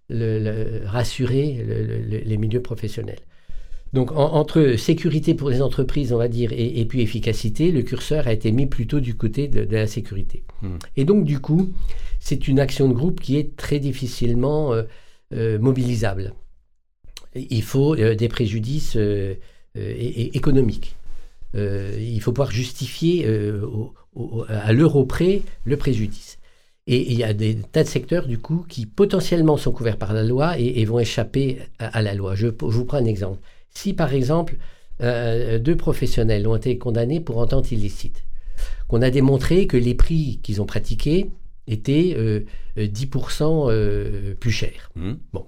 rassurer 0.09 1.63
les 2.09 2.37
milieux 2.37 2.61
professionnels. 2.61 3.19
Donc 3.95 4.11
entre 4.11 4.75
sécurité 4.75 5.35
pour 5.35 5.49
les 5.49 5.61
entreprises, 5.61 6.11
on 6.11 6.17
va 6.17 6.27
dire, 6.27 6.51
et, 6.53 6.83
puis 6.83 7.01
efficacité, 7.01 7.71
le 7.71 7.81
curseur 7.81 8.27
a 8.27 8.33
été 8.33 8.51
mis 8.51 8.65
plutôt 8.65 8.99
du 8.99 9.15
côté 9.15 9.47
de, 9.47 9.65
la 9.73 9.87
sécurité. 9.87 10.43
Hmm. 10.61 10.75
Et 10.97 11.05
donc 11.05 11.23
du 11.23 11.39
coup, 11.39 11.71
c'est 12.25 12.47
une 12.47 12.59
action 12.59 12.89
de 12.89 12.93
groupe 12.93 13.21
qui 13.21 13.37
est 13.37 13.55
très 13.55 13.77
difficilement 13.77 14.73
euh, 14.73 14.83
euh, 15.33 15.59
mobilisable. 15.59 16.33
Il 17.35 17.61
faut 17.61 17.95
euh, 17.95 18.15
des 18.15 18.27
préjudices 18.29 18.97
économiques. 19.75 20.95
il 21.53 22.19
faut 22.21 22.31
pouvoir 22.31 22.49
justifier 22.49 23.27
à 24.49 24.73
l'euro 24.73 25.05
près 25.05 25.41
le 25.65 25.77
préjudice. 25.77 26.39
Et 26.87 27.11
il 27.11 27.17
y 27.17 27.23
a 27.23 27.33
des 27.33 27.55
tas 27.55 27.83
de 27.83 27.89
secteurs, 27.89 28.25
du 28.25 28.39
coup, 28.39 28.65
qui 28.69 28.85
potentiellement 28.85 29.57
sont 29.57 29.71
couverts 29.71 29.97
par 29.97 30.13
la 30.13 30.23
loi 30.23 30.57
et, 30.57 30.83
vont 30.85 30.99
échapper 30.99 31.59
à, 31.77 32.01
la 32.01 32.13
loi. 32.13 32.35
je, 32.35 32.47
vous 32.47 32.85
prends 32.85 32.97
un 32.97 33.05
exemple. 33.05 33.39
Si 33.69 33.93
par 33.93 34.13
exemple 34.13 34.55
deux 34.99 35.75
professionnels 35.77 36.47
ont 36.47 36.55
été 36.55 36.77
condamnés 36.77 37.19
pour 37.19 37.37
entente 37.37 37.71
illicite, 37.71 38.23
qu'on 38.87 39.01
a 39.01 39.11
démontré 39.11 39.67
que 39.67 39.77
les 39.77 39.93
prix 39.93 40.39
qu'ils 40.41 40.61
ont 40.61 40.65
pratiqués 40.65 41.29
étaient 41.67 42.15
10% 42.77 43.43
euh, 43.43 43.71
euh, 43.71 44.33
plus 44.35 44.51
chers. 44.51 44.91
Mmh. 44.95 45.13
Bon, 45.33 45.45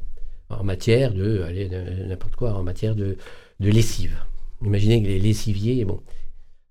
en 0.50 0.63
matière 0.63 1.13
de, 1.13 1.41
allez, 1.41 1.69
n'importe 2.07 2.36
quoi, 2.36 2.53
en 2.53 2.63
matière 2.63 2.95
de, 2.95 3.17
lessive. 3.59 4.17
Imaginez 4.63 5.01
que 5.01 5.07
les 5.07 5.19
lessiviers, 5.19 5.86
bon. 5.86 6.01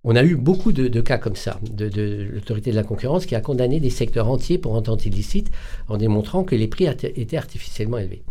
On 0.08 0.14
a 0.14 0.22
eu 0.22 0.36
beaucoup 0.36 0.70
de, 0.70 1.00
cas 1.00 1.18
comme 1.18 1.34
ça, 1.34 1.58
de, 1.68 1.88
de 1.88 2.28
l'autorité 2.32 2.70
de 2.70 2.76
la 2.76 2.84
concurrence 2.84 3.26
qui 3.26 3.34
a 3.34 3.40
condamné 3.40 3.80
des 3.80 3.90
secteurs 3.90 4.28
entiers 4.28 4.56
pour 4.56 4.74
entente 4.74 5.04
illicite 5.04 5.50
en 5.88 5.96
démontrant 5.96 6.44
que 6.44 6.54
les 6.54 6.68
prix 6.68 6.86
étaient 6.86 7.36
artificiellement 7.36 7.98
élevés. 7.98 8.22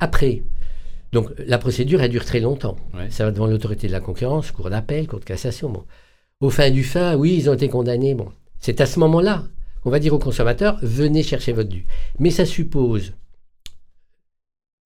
Après, 0.00 0.42
donc 1.14 1.30
la 1.46 1.58
procédure, 1.58 2.02
elle 2.02 2.10
dure 2.10 2.24
très 2.24 2.40
longtemps. 2.40 2.76
Ça 3.08 3.24
va 3.24 3.30
devant 3.30 3.46
l'autorité 3.46 3.86
de 3.86 3.92
la 3.92 4.00
concurrence, 4.00 4.50
cour 4.50 4.68
d'appel, 4.68 5.06
cour 5.06 5.20
de 5.20 5.24
cassation. 5.24 5.70
Bon. 5.70 5.84
Au 6.40 6.50
fin 6.50 6.70
du 6.70 6.82
fin, 6.82 7.14
oui, 7.16 7.36
ils 7.38 7.48
ont 7.48 7.54
été 7.54 7.68
condamnés. 7.68 8.14
Bon. 8.14 8.28
C'est 8.58 8.80
à 8.80 8.86
ce 8.86 8.98
moment-là 8.98 9.44
qu'on 9.84 9.90
va 9.90 10.00
dire 10.00 10.14
aux 10.14 10.18
consommateurs, 10.18 10.78
venez 10.82 11.22
chercher 11.22 11.52
votre 11.52 11.68
dû. 11.68 11.86
Mais 12.18 12.30
ça 12.30 12.46
suppose 12.46 13.12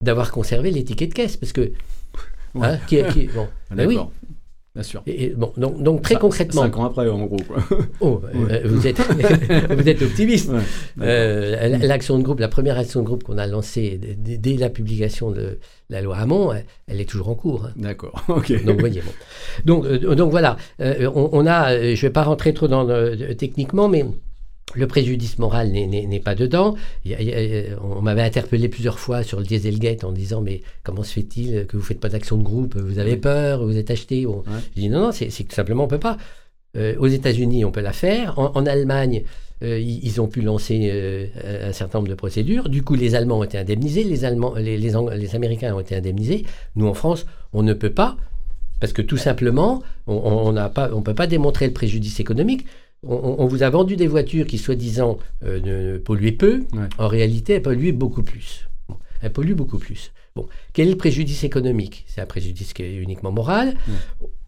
d'avoir 0.01 0.31
conservé 0.31 0.71
l'étiquette 0.71 1.09
de 1.09 1.13
caisse, 1.15 1.37
parce 1.37 1.53
que... 1.53 1.71
Hein, 2.55 2.77
qui, 2.87 3.01
bon, 3.33 3.47
ben 3.71 3.87
oui, 3.87 3.97
Bien 4.75 4.83
sûr. 4.83 5.01
Et, 5.07 5.29
bon, 5.29 5.51
donc, 5.57 5.81
donc 5.81 6.03
très 6.03 6.15
concrètement. 6.15 6.61
Cinq 6.61 6.77
ans 6.77 6.85
après, 6.85 7.09
en 7.09 7.25
gros. 7.25 7.37
Oh, 8.01 8.21
euh, 8.33 8.61
vous, 8.65 8.85
êtes, 8.85 9.01
vous 9.71 9.89
êtes 9.89 10.01
optimiste. 10.01 10.51
Euh, 11.01 11.77
l'action 11.79 12.19
de 12.19 12.23
groupe, 12.23 12.39
la 12.39 12.47
première 12.47 12.77
action 12.77 13.01
de 13.01 13.05
groupe 13.05 13.23
qu'on 13.23 13.39
a 13.39 13.47
lancée 13.47 13.99
dès, 14.17 14.57
la 14.57 14.69
publication 14.69 15.31
de 15.31 15.59
la 15.89 16.01
loi 16.01 16.17
Hamon, 16.17 16.53
elle, 16.87 17.01
est 17.01 17.09
toujours 17.09 17.29
en 17.29 17.35
cours. 17.35 17.65
Hein. 17.65 17.73
D'accord. 17.77 18.23
Ok. 18.27 18.63
Donc, 18.63 18.79
voyez, 18.79 19.01
bon. 19.01 19.11
donc, 19.65 19.85
euh, 19.85 20.15
donc 20.15 20.29
voilà, 20.29 20.55
on, 20.79 21.29
on, 21.33 21.47
a, 21.47 21.75
je 21.75 21.89
ne 21.89 21.95
vais 21.95 22.09
pas 22.11 22.23
rentrer 22.23 22.53
trop 22.53 22.67
dans 22.67 22.87
techniquement, 23.35 23.89
mais 23.89 24.05
le 24.75 24.87
préjudice 24.87 25.39
moral 25.39 25.71
n'est 25.71 26.19
pas 26.19 26.35
dedans. 26.35 26.75
on 27.05 28.01
m'avait 28.01 28.21
interpellé 28.21 28.69
plusieurs 28.69 28.99
fois 28.99 29.23
sur 29.23 29.39
le 29.39 29.45
Dieselgate 29.45 30.03
en 30.03 30.11
disant 30.11 30.41
Mais 30.41 30.61
comment 30.83 31.03
se 31.03 31.13
fait-il 31.13 31.65
que 31.65 31.77
vous 31.77 31.83
ne 31.83 31.87
faites 31.87 31.99
pas 31.99 32.09
d'action 32.09 32.37
de 32.37 32.43
groupe? 32.43 32.77
Vous 32.77 32.99
avez 32.99 33.17
peur? 33.17 33.65
Vous 33.65 33.77
êtes 33.77 33.91
acheté? 33.91 34.25
Je 34.75 34.81
dis 34.81 34.89
Non, 34.89 35.01
non, 35.01 35.11
c'est 35.11 35.27
que 35.27 35.53
simplement 35.53 35.83
on 35.83 35.87
ne 35.87 35.91
peut 35.91 35.99
pas. 35.99 36.17
Euh, 36.77 36.95
aux 36.99 37.07
États-Unis, 37.07 37.65
on 37.65 37.71
peut 37.71 37.81
la 37.81 37.93
faire. 37.93 38.37
En, 38.37 38.65
Allemagne, 38.65 39.23
euh, 39.63 39.79
ils, 39.79 40.21
ont 40.21 40.27
pu 40.27 40.41
lancer 40.41 40.89
euh, 40.93 41.25
un 41.67 41.73
certain 41.73 41.99
nombre 41.99 42.09
de 42.09 42.15
procédures. 42.15 42.69
Du 42.69 42.83
coup, 42.83 42.93
les 42.93 43.15
Allemands 43.15 43.39
ont 43.39 43.43
été 43.43 43.57
indemnisés, 43.57 44.03
les, 44.03 44.23
Allemands, 44.23 44.53
les, 44.55 44.77
les, 44.77 45.35
Américains 45.35 45.73
ont 45.73 45.79
été 45.79 45.95
indemnisés. 45.95 46.45
Nous, 46.75 46.87
en 46.87 46.93
France, 46.93 47.25
on 47.53 47.63
ne 47.63 47.73
peut 47.73 47.89
pas, 47.89 48.17
parce 48.79 48.93
que 48.93 49.01
tout 49.01 49.17
simplement, 49.17 49.81
on 50.05 50.51
ne 50.51 51.01
peut 51.01 51.15
pas 51.15 51.27
démontrer 51.27 51.65
le 51.65 51.73
préjudice 51.73 52.19
économique 52.19 52.65
on, 53.03 53.45
vous 53.47 53.63
a 53.63 53.69
vendu 53.69 53.95
des 53.95 54.07
voitures 54.07 54.45
qui, 54.45 54.57
soi-disant, 54.57 55.19
euh, 55.43 55.59
ne 55.61 55.97
polluaient 55.97 56.31
peu. 56.31 56.63
En 56.97 57.07
réalité, 57.07 57.53
elles 57.53 57.61
polluent 57.61 57.93
beaucoup 57.93 58.23
plus. 58.23 58.67
elles 59.21 59.31
polluent 59.31 59.55
beaucoup 59.55 59.79
plus. 59.79 60.11
Bon. 60.35 60.47
Quel 60.73 60.87
est 60.87 60.91
le 60.91 60.97
préjudice 60.97 61.43
économique? 61.43 62.05
C'est 62.07 62.21
un 62.21 62.25
préjudice 62.25 62.73
qui 62.73 62.83
est 62.83 62.95
uniquement 62.95 63.31
moral. 63.31 63.75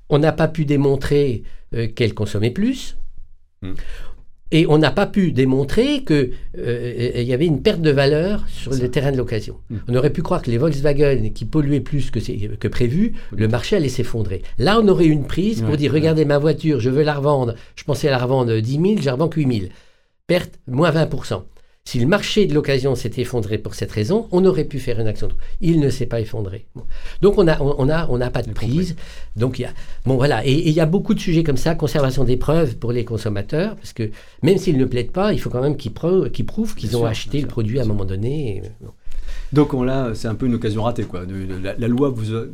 On 0.10 0.20
n'a 0.20 0.34
pas 0.34 0.48
pu 0.48 0.66
démontrer 0.66 1.44
euh, 1.74 1.88
qu'elles 1.88 2.14
consommaient 2.14 2.52
plus. 2.52 2.98
Mm. 3.62 3.74
Et 4.54 4.66
on 4.68 4.78
n'a 4.78 4.92
pas 4.92 5.08
pu 5.08 5.32
démontrer 5.32 6.04
qu'il 6.04 6.32
euh, 6.58 7.14
y 7.16 7.34
avait 7.34 7.46
une 7.46 7.62
perte 7.62 7.82
de 7.82 7.90
valeur 7.90 8.46
sur 8.50 8.74
le 8.74 8.90
terrain 8.90 9.12
de 9.12 9.18
l'occasion. 9.18 9.58
Mm. 9.70 9.78
On 9.88 9.96
aurait 9.96 10.10
pu 10.10 10.22
croire 10.22 10.42
que 10.42 10.52
les 10.52 10.58
Volkswagen 10.58 11.30
qui 11.34 11.46
polluaient 11.46 11.80
plus 11.80 12.12
que, 12.12 12.20
que 12.20 12.68
prévu, 12.68 13.14
le 13.32 13.48
marché 13.48 13.78
allait 13.78 13.90
s'effondrer. 13.90 14.42
Là, 14.58 14.80
on 14.82 14.88
aurait 14.88 15.06
eu 15.06 15.12
une 15.12 15.26
prise 15.26 15.62
pour 15.62 15.78
dire, 15.78 15.94
regardez 15.94 16.26
ma 16.26 16.38
voiture, 16.38 16.80
je 16.80 16.90
veux 16.90 17.04
la 17.04 17.14
revendre, 17.14 17.56
je 17.76 17.84
pensais 17.84 18.10
la 18.10 18.18
revendre 18.18 18.60
10 18.60 18.72
000, 18.72 18.84
je 19.00 19.06
la 19.06 19.14
revends 19.14 19.30
8 19.34 19.60
000. 19.60 19.72
Perte, 20.28 20.60
moins 20.68 20.92
20 20.92 21.10
si 21.92 22.00
le 22.00 22.08
marché 22.08 22.46
de 22.46 22.54
l'occasion 22.54 22.96
s'est 22.96 23.12
effondré 23.18 23.58
pour 23.58 23.76
cette 23.76 23.92
raison, 23.92 24.30
on 24.32 24.46
aurait 24.46 24.64
pu 24.64 24.80
faire 24.80 24.98
une 25.02 25.08
action. 25.08 25.28
Il 25.60 25.82
ne 25.82 25.90
s'est 25.90 26.06
pas 26.06 26.22
effondré. 26.22 26.66
Donc 27.22 27.38
on 27.38 27.44
n'a 27.44 27.62
on 27.62 27.90
a, 27.90 28.08
on 28.10 28.22
a 28.22 28.30
pas 28.30 28.44
de 28.44 28.54
prise. 28.54 28.96
Donc 29.36 29.60
il 29.60 29.64
y 29.64 29.66
a, 29.66 29.72
bon 30.06 30.16
voilà, 30.16 30.46
et 30.46 30.54
il 30.54 30.72
y 30.72 30.80
a 30.80 30.86
beaucoup 30.86 31.14
de 31.14 31.20
sujets 31.20 31.44
comme 31.44 31.58
ça, 31.58 31.76
conservation 31.76 32.24
des 32.24 32.38
preuves 32.38 32.78
pour 32.78 32.94
les 32.94 33.04
consommateurs, 33.04 33.76
parce 33.76 33.92
que 33.92 34.10
même 34.42 34.58
s'ils 34.58 34.78
ne 34.78 34.86
plaident 34.86 35.12
pas, 35.12 35.34
il 35.34 35.42
faut 35.42 35.50
quand 35.50 35.62
même 35.62 35.76
qu'ils 35.76 35.92
prouvent 35.92 36.76
qu'ils 36.76 36.96
ont 36.96 37.04
acheté 37.04 37.42
le 37.42 37.48
produit 37.48 37.78
à 37.78 37.82
un 37.82 37.88
moment 37.88 38.06
donné. 38.06 38.64
Donc 39.52 39.74
on 39.74 39.84
l'a, 39.84 40.16
c'est 40.16 40.30
un 40.30 40.36
peu 40.36 40.46
une 40.46 40.56
occasion 40.56 40.84
ratée 40.84 41.04
quoi. 41.04 41.26
La, 41.62 41.76
la 41.78 41.88
loi 41.90 42.08
vous 42.08 42.34
a 42.34 42.46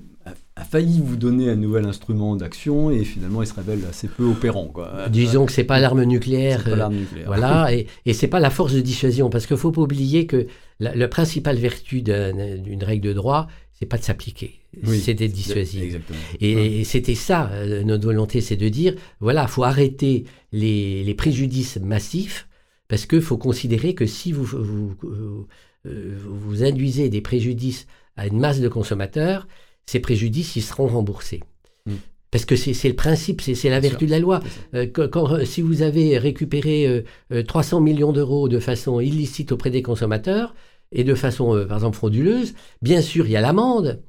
a 0.58 0.64
failli 0.64 1.00
vous 1.00 1.18
donner 1.18 1.52
un 1.52 1.56
nouvel 1.56 1.86
instrument 1.86 2.36
d'action 2.36 2.90
et 2.90 3.04
finalement 3.04 3.44
il 3.44 3.48
se 3.48 3.54
révèle 3.54 3.82
assez 3.88 4.08
peu 4.08 4.26
opérant. 4.26 4.66
Quoi. 4.66 5.08
Disons 5.10 5.46
que 5.46 5.52
c'est 5.52 5.64
pas 5.64 5.80
l'arme 5.80 6.04
nucléaire. 6.04 6.64
Pas 6.64 6.76
l'arme 6.76 6.96
nucléaire. 6.96 7.28
voilà, 7.28 7.72
et, 7.74 7.86
et 8.08 8.14
c'est 8.14 8.28
pas 8.28 8.40
la 8.40 8.50
force 8.50 8.74
de 8.74 8.82
dissuasion 8.82 9.30
parce 9.30 9.46
qu'il 9.46 9.58
faut 9.58 9.72
pas 9.72 9.82
oublier 9.82 10.26
que 10.26 10.48
la, 10.80 11.08
principale 11.08 11.58
vertu 11.58 12.02
d'une 12.02 12.84
règle 12.84 13.08
de 13.08 13.14
droit, 13.14 13.48
c'est 13.74 13.86
pas 13.86 13.98
de 13.98 14.04
s'appliquer, 14.04 14.60
c'est 14.84 15.14
d'être 15.14 15.32
dissuasif. 15.32 15.96
Et, 16.40 16.84
c'était 16.84 17.16
ça 17.16 17.52
euh, 17.52 17.84
notre 17.84 18.06
volonté, 18.06 18.42
c'est 18.42 18.56
de 18.56 18.70
dire 18.70 18.96
voilà, 19.20 19.48
faut 19.48 19.64
arrêter 19.64 20.26
les, 20.52 21.04
les 21.04 21.14
préjudices 21.14 21.78
massifs 21.78 22.48
parce 22.88 23.06
qu'il 23.06 23.22
faut 23.22 23.38
considérer 23.38 23.94
que 23.94 24.08
si 24.08 24.32
vous 24.32 24.44
vous, 24.44 24.96
vous, 25.02 25.48
euh, 25.86 26.18
vous 26.26 26.64
induisez 26.64 27.10
des 27.10 27.22
préjudices 27.22 27.86
à 28.16 28.26
une 28.26 28.40
masse 28.40 28.60
de 28.60 28.70
consommateurs, 28.70 29.48
ces 29.88 30.00
préjudices, 30.00 30.56
ils 30.56 30.62
seront 30.62 30.88
remboursés. 30.88 31.42
Hmm. 31.88 31.96
Parce 32.30 32.46
que 32.46 32.56
c'est 32.56 32.88
le 32.88 32.96
principe, 32.96 33.42
c'est 33.42 33.70
la 33.70 33.80
vertu 33.80 34.06
de 34.06 34.12
la 34.12 34.20
loi. 34.20 34.42
Euh, 34.76 34.86
quand, 34.86 35.32
euh, 35.32 35.46
si 35.46 35.62
vous 35.62 35.82
avez 35.82 36.18
récupéré 36.18 37.06
300 37.48 37.78
euh, 37.78 37.82
millions 37.82 38.12
d'euros 38.12 38.50
de 38.50 38.60
façon 38.60 39.00
illicite 39.00 39.54
auprès 39.54 39.70
des 39.70 39.82
consommateurs 39.82 40.54
et 40.92 41.04
de 41.04 41.16
façon, 41.16 41.66
par 41.68 41.78
exemple, 41.78 41.98
frauduleuse, 41.98 42.54
bien 42.82 43.02
sûr, 43.02 43.26
il 43.26 43.32
y 43.32 43.38
a 43.38 43.42
l'amende, 43.42 44.04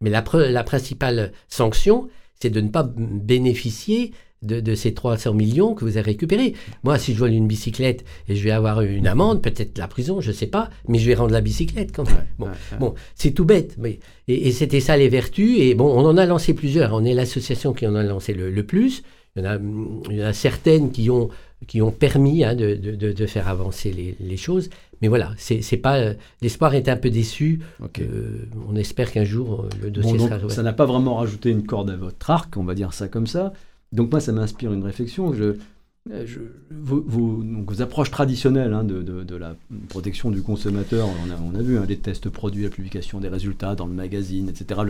mais 0.00 0.10
la, 0.10 0.24
la 0.32 0.64
principale 0.64 1.32
sanction, 1.48 2.08
c'est 2.40 2.50
de 2.50 2.60
ne 2.60 2.68
pas 2.68 2.84
bénéficier 2.96 4.12
de, 4.44 4.74
ces 4.74 4.94
300 4.94 5.34
millions 5.34 5.74
que 5.74 5.84
vous 5.84 5.96
avez 5.96 6.12
récupérés. 6.12 6.54
Moi, 6.82 6.98
si 6.98 7.14
je 7.14 7.18
vole 7.18 7.32
une 7.32 7.46
bicyclette 7.46 8.04
et 8.28 8.36
je 8.36 8.44
vais 8.44 8.50
avoir 8.50 8.82
une 8.82 9.06
amende, 9.06 9.42
peut-être 9.42 9.78
la 9.78 9.88
prison, 9.88 10.20
je 10.20 10.28
ne 10.28 10.34
sais 10.34 10.46
pas, 10.46 10.70
mais 10.88 10.98
je 10.98 11.06
vais 11.06 11.14
rendre 11.14 11.32
la 11.32 11.40
bicyclette 11.40 11.92
quand 11.92 12.04
même. 12.04 12.26
bon, 12.38 12.48
bon 12.78 12.94
c'est 13.14 13.32
tout 13.32 13.44
bête. 13.44 13.76
Mais, 13.78 13.98
et, 14.28 14.52
c'était 14.52 14.80
ça 14.80 14.96
les 14.96 15.08
vertus. 15.08 15.58
Et 15.58 15.74
bon, 15.74 15.86
on 15.86 16.04
en 16.06 16.16
a 16.16 16.26
lancé 16.26 16.54
plusieurs. 16.54 16.92
On 16.92 17.04
est 17.04 17.14
l'association 17.14 17.72
qui 17.72 17.86
en 17.86 17.94
a 17.94 18.02
lancé 18.02 18.34
le, 18.34 18.62
plus. 18.64 19.02
Il 19.36 19.42
y, 19.42 19.46
en 19.46 19.50
a, 19.50 19.58
il 20.10 20.16
y, 20.16 20.22
en 20.22 20.26
a, 20.26 20.32
certaines 20.32 20.92
qui 20.92 21.10
ont, 21.10 21.30
qui 21.66 21.82
ont 21.82 21.90
permis 21.90 22.44
hein, 22.44 22.54
de, 22.54 22.74
de, 22.74 23.12
de, 23.12 23.26
faire 23.26 23.48
avancer 23.48 23.92
les, 23.92 24.16
les, 24.20 24.36
choses. 24.36 24.70
Mais 25.02 25.08
voilà, 25.08 25.32
c'est 25.36 25.76
pas 25.76 26.12
l'espoir 26.40 26.74
est 26.74 26.88
un 26.88 26.96
peu 26.96 27.10
déçu. 27.10 27.60
Euh, 27.98 28.46
on 28.68 28.76
espère 28.76 29.10
qu'un 29.10 29.24
jour 29.24 29.62
euh, 29.62 29.68
le 29.82 29.90
dossier 29.90 30.18
bon, 30.18 30.28
sera. 30.28 30.48
Ça 30.48 30.62
n'a 30.62 30.72
pas 30.72 30.86
vraiment 30.86 31.16
rajouté 31.16 31.50
une 31.50 31.66
corde 31.66 31.90
à 31.90 31.96
votre 31.96 32.30
arc, 32.30 32.56
on 32.56 32.64
va 32.64 32.74
dire 32.74 32.92
ça 32.92 33.08
comme 33.08 33.26
ça. 33.26 33.52
Donc 33.94 34.10
moi, 34.10 34.20
ça 34.20 34.32
m'inspire 34.32 34.72
une 34.72 34.82
réflexion. 34.82 35.32
Je, 35.32 35.54
je, 36.10 36.40
vos, 36.70 37.80
approches 37.80 38.10
traditionnelles 38.10 38.72
hein, 38.72 38.84
de, 38.84 39.36
la 39.36 39.56
protection 39.88 40.30
du 40.30 40.42
consommateur, 40.42 41.08
on 41.24 41.30
a, 41.30 41.58
a 41.58 41.62
vu 41.62 41.78
hein, 41.78 41.84
les 41.88 41.96
tests 41.96 42.28
produits, 42.28 42.64
la 42.64 42.70
publication 42.70 43.20
des 43.20 43.28
résultats 43.28 43.74
dans 43.74 43.86
le 43.86 43.94
magazine, 43.94 44.48
etc., 44.48 44.80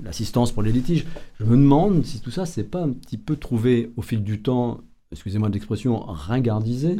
l'assistance 0.00 0.52
pour 0.52 0.62
les 0.62 0.72
litiges. 0.72 1.06
Je 1.40 1.44
me 1.44 1.56
demande 1.56 2.04
si 2.04 2.20
tout 2.20 2.30
ça, 2.30 2.46
c'est 2.46 2.64
pas 2.64 2.82
un 2.82 2.90
petit 2.90 3.18
peu 3.18 3.36
trouvé 3.36 3.92
au 3.96 4.02
fil 4.02 4.22
du 4.22 4.40
temps, 4.40 4.80
excusez-moi 5.10 5.48
l'expression, 5.48 5.98
ringardisé, 5.98 6.96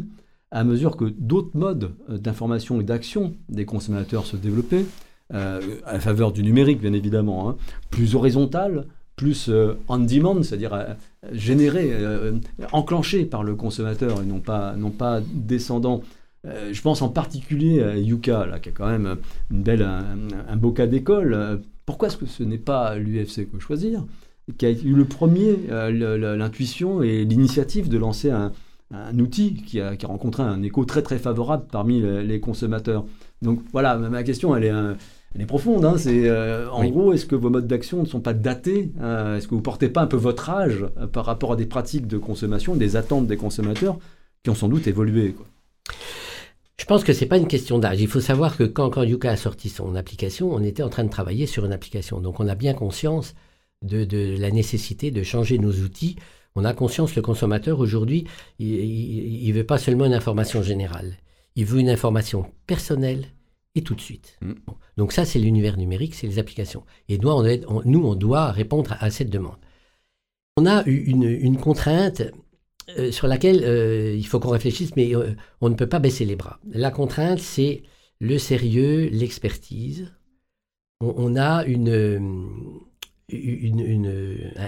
à 0.50 0.64
mesure 0.64 0.96
que 0.96 1.04
d'autres 1.04 1.56
modes 1.56 1.92
d'information 2.08 2.80
et 2.80 2.84
d'action 2.84 3.34
des 3.48 3.64
consommateurs 3.64 4.26
se 4.26 4.36
développaient, 4.36 4.84
à 5.30 5.60
la 5.86 6.00
faveur 6.00 6.32
du 6.32 6.42
numérique 6.42 6.78
bien 6.78 6.92
évidemment, 6.92 7.48
hein, 7.48 7.56
plus 7.88 8.16
horizontal, 8.16 8.86
plus 9.16 9.50
on-demand, 9.88 10.42
c'est-à-dire 10.42 10.96
généré, 11.32 11.92
enclenché 12.72 13.24
par 13.24 13.44
le 13.44 13.54
consommateur 13.54 14.22
et 14.22 14.24
non 14.24 14.40
pas, 14.40 14.74
non 14.76 14.90
pas 14.90 15.20
descendant 15.32 16.02
euh, 16.44 16.72
je 16.72 16.82
pense 16.82 17.02
en 17.02 17.08
particulier 17.08 17.82
à 17.82 17.96
Yuka, 17.96 18.46
là, 18.46 18.58
qui 18.58 18.70
a 18.70 18.72
quand 18.72 18.88
même 18.88 19.16
une 19.50 19.62
belle, 19.62 19.82
un, 19.82 20.56
beau 20.56 20.72
cas 20.72 20.86
d'école. 20.86 21.34
Euh, 21.34 21.56
pourquoi 21.86 22.08
est-ce 22.08 22.16
que 22.16 22.26
ce 22.26 22.42
n'est 22.42 22.58
pas 22.58 22.96
l'UFC 22.96 23.48
que 23.50 23.58
choisir 23.58 24.04
qui 24.58 24.66
a 24.66 24.70
eu 24.70 24.94
le 24.94 25.04
premier 25.04 25.56
euh, 25.70 26.36
l'intuition 26.36 27.00
et 27.00 27.24
l'initiative 27.24 27.88
de 27.88 27.96
lancer 27.96 28.30
un, 28.30 28.50
outil 29.18 29.54
qui 29.54 29.80
a, 29.80 29.94
rencontré 30.02 30.42
un 30.42 30.62
écho 30.62 30.84
très 30.84 31.00
très 31.00 31.18
favorable 31.18 31.66
parmi 31.70 32.00
les, 32.00 32.40
consommateurs? 32.40 33.04
Donc 33.40 33.60
voilà, 33.72 33.96
ma 33.96 34.22
question 34.24 34.54
elle 34.56 34.64
est, 34.64 34.72
elle 35.34 35.40
est 35.40 35.46
profonde. 35.46 35.84
Hein. 35.84 35.96
c'est 35.98 36.30
en 36.30 36.84
gros, 36.88 37.12
est-ce 37.12 37.26
que 37.26 37.36
vos 37.36 37.50
modes 37.50 37.66
d'action 37.66 38.02
ne 38.02 38.06
sont 38.06 38.20
pas 38.20 38.34
datés 38.34 38.92
Est-ce 39.00 39.48
que 39.48 39.54
vous 39.54 39.62
portez 39.62 39.88
pas 39.88 40.02
un 40.02 40.06
peu 40.06 40.16
votre 40.16 40.50
âge 40.50 40.84
par 41.12 41.24
rapport 41.24 41.52
à 41.52 41.56
des 41.56 41.66
pratiques 41.66 42.06
de 42.06 42.18
consommation, 42.18 42.76
des 42.76 42.96
attentes 42.96 43.26
des 43.26 43.36
consommateurs 43.36 43.98
qui 44.42 44.50
ont 44.50 44.54
sans 44.54 44.68
doute 44.68 44.86
évolué 44.86 45.34
je 46.82 46.86
pense 46.86 47.04
que 47.04 47.12
ce 47.12 47.20
n'est 47.20 47.28
pas 47.28 47.36
une 47.36 47.46
question 47.46 47.78
d'âge. 47.78 48.00
Il 48.00 48.08
faut 48.08 48.20
savoir 48.20 48.56
que 48.56 48.64
quand, 48.64 48.90
quand, 48.90 49.04
Yuka 49.04 49.30
a 49.30 49.36
sorti 49.36 49.68
son 49.68 49.94
application, 49.94 50.52
on 50.52 50.62
était 50.64 50.82
en 50.82 50.88
train 50.88 51.04
de 51.04 51.10
travailler 51.10 51.46
sur 51.46 51.64
une 51.64 51.72
application. 51.72 52.20
Donc 52.20 52.40
on 52.40 52.48
a 52.48 52.56
bien 52.56 52.74
conscience 52.74 53.34
de, 53.82 54.36
la 54.36 54.50
nécessité 54.50 55.12
de 55.12 55.22
changer 55.22 55.58
nos 55.58 55.72
outils. 55.72 56.16
On 56.56 56.64
a 56.64 56.74
conscience, 56.74 57.14
le 57.14 57.22
consommateur 57.22 57.78
aujourd'hui, 57.78 58.26
il 58.58 59.46
ne 59.46 59.52
veut 59.52 59.64
pas 59.64 59.78
seulement 59.78 60.06
une 60.06 60.14
information 60.14 60.60
générale. 60.60 61.14
Il 61.54 61.66
veut 61.66 61.78
une 61.78 61.88
information 61.88 62.50
personnelle 62.66 63.26
et 63.74 63.82
tout 63.82 63.94
de 63.94 64.00
suite. 64.00 64.38
Mm. 64.40 64.52
Donc 64.96 65.12
ça, 65.12 65.24
c'est 65.24 65.38
l'univers 65.38 65.76
numérique, 65.76 66.14
c'est 66.14 66.26
les 66.26 66.38
applications. 66.38 66.84
Et 67.08 67.18
nous, 67.18 67.30
on, 67.30 68.14
doit 68.14 68.52
répondre 68.52 68.94
à, 69.00 69.10
cette 69.10 69.30
demande. 69.30 69.56
On 70.56 70.66
a 70.66 70.84
une, 70.84 71.24
une 71.24 71.56
contrainte 71.56 72.22
euh, 72.98 73.12
sur 73.12 73.28
laquelle 73.28 73.62
euh, 73.64 74.14
il 74.14 74.26
faut 74.26 74.40
qu'on 74.40 74.50
réfléchisse, 74.50 74.96
mais 74.96 75.14
euh, 75.14 75.34
on 75.60 75.68
ne 75.68 75.74
peut 75.74 75.88
pas 75.88 76.00
baisser 76.00 76.24
les 76.24 76.36
bras. 76.36 76.58
La 76.72 76.90
contrainte, 76.90 77.38
c'est 77.38 77.82
le 78.20 78.38
sérieux, 78.38 79.08
l'expertise. 79.12 80.12
On, 81.00 81.36
a 81.36 81.64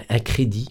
un 0.09 0.19
crédit 0.19 0.69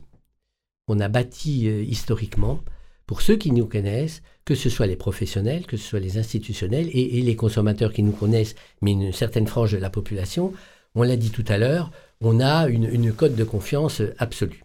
qu'on 0.87 1.01
a 1.01 1.09
bâti 1.09 1.67
historiquement 1.67 2.61
pour 3.07 3.21
ceux 3.21 3.37
qui 3.37 3.53
nous 3.53 3.67
connaissent, 3.67 4.23
que 4.45 4.55
ce 4.55 4.69
soit 4.69 4.87
les 4.87 4.97
professionnels, 4.97 5.67
que 5.67 5.77
ce 5.77 5.89
soit 5.89 6.01
les 6.01 6.19
institutionnels 6.19 6.89
et, 6.93 7.21
les 7.23 7.37
consommateurs 7.37 7.93
qui 7.93 8.03
nous 8.03 8.13
connaissent, 8.13 8.55
mais 8.83 8.93
une 8.93 9.13
certaine 9.13 9.47
frange 9.47 9.73
de 9.73 9.79
la 9.79 9.91
population. 9.91 10.53
On 10.95 11.03
l'a 11.03 11.17
dit 11.17 11.31
tout 11.31 11.45
à 11.49 11.59
l'heure, 11.59 11.91
on 12.21 12.41
a 12.41 12.69
une, 12.69 13.13
cote 13.13 13.35
de 13.35 13.45
confiance 13.45 14.03
absolue. 14.19 14.63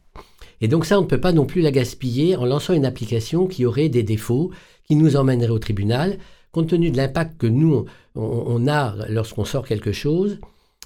Et 0.62 0.68
donc 0.68 0.86
ça, 0.86 1.00
on 1.00 1.04
ne 1.04 1.08
peut 1.08 1.20
pas 1.20 1.32
non 1.32 1.46
plus 1.46 1.62
la 1.62 1.72
gaspiller 1.72 2.36
en 2.36 2.46
lançant 2.46 2.74
une 2.74 2.86
application 2.86 3.48
qui 3.48 3.66
aurait 3.66 3.90
des 3.90 4.04
défauts, 4.04 4.52
qui 4.86 4.96
nous 4.96 5.16
emmènerait 5.16 5.52
au 5.52 5.60
tribunal. 5.60 6.18
Compte 6.52 6.70
tenu 6.70 6.92
de 6.92 6.98
l'impact 6.98 7.38
que 7.38 7.48
nous, 7.48 7.86
on, 8.16 8.68
a 8.68 8.96
lorsqu'on 9.08 9.46
sort 9.46 9.68
quelque 9.68 9.92
chose, 9.92 10.40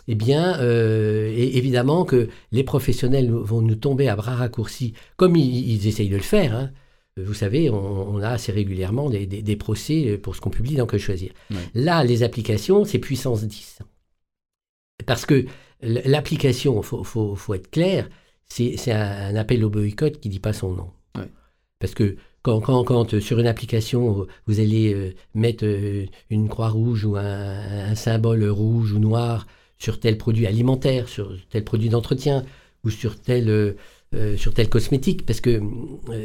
eh 0.08 0.16
bien, 0.16 0.60
euh, 0.60 1.34
évidemment 1.36 2.04
que 2.04 2.28
les 2.52 2.64
professionnels 2.64 3.32
vont 3.32 3.62
nous 3.62 3.76
tomber 3.76 4.10
à 4.10 4.16
bras 4.16 4.36
raccourcis, 4.36 4.94
comme 5.16 5.36
ils, 5.38 5.88
essayent 5.88 6.10
de 6.10 6.18
le 6.18 6.22
faire. 6.22 6.56
Hein. 6.56 6.72
Vous 7.18 7.34
savez, 7.34 7.70
on, 7.70 8.20
a 8.20 8.30
assez 8.30 8.52
régulièrement 8.52 9.10
des, 9.10 9.56
procès 9.56 10.18
pour 10.18 10.36
ce 10.36 10.42
qu'on 10.42 10.50
publie 10.50 10.76
dans 10.76 10.88
Que 10.88 10.98
Choisir. 10.98 11.32
Là, 11.76 12.04
les 12.04 12.24
applications, 12.24 12.86
c'est 12.86 13.00
puissance 13.00 13.44
10. 13.44 13.80
Parce 15.06 15.26
que 15.26 15.46
l'application, 15.82 16.82
il 16.82 16.84
faut, 16.84 17.36
faut, 17.36 17.54
être 17.54 17.70
clair, 17.70 18.10
c'est 18.48 18.92
un, 18.92 19.36
appel 19.36 19.64
au 19.64 19.70
boycott 19.70 20.20
qui 20.20 20.30
ne 20.30 20.34
dit 20.34 20.40
pas 20.40 20.54
son 20.54 20.74
nom. 20.74 20.92
Parce 21.80 21.94
que 21.94 22.16
quand, 22.44 22.62
quand, 22.62 23.14
euh, 23.14 23.20
sur 23.20 23.40
une 23.40 23.48
application, 23.48 24.28
vous 24.48 24.60
allez 24.60 24.94
euh, 24.94 25.14
mettre 25.34 25.66
euh, 25.66 26.06
une 26.30 26.48
croix 26.50 26.70
rouge 26.70 27.06
ou 27.06 27.16
un, 27.16 27.96
symbole 27.96 28.46
rouge 28.50 28.94
ou 28.94 29.00
noir 29.00 29.48
sur 29.78 30.00
tel 30.00 30.18
produit 30.18 30.46
alimentaire, 30.46 31.10
sur 31.10 31.36
tel 31.50 31.64
produit 31.64 31.90
d'entretien 31.90 32.46
ou 32.84 32.90
sur 32.90 33.20
tel, 33.20 33.76
sur 34.38 34.54
tel 34.54 34.70
cosmétique, 34.70 35.26
parce 35.26 35.42
que 35.42 35.62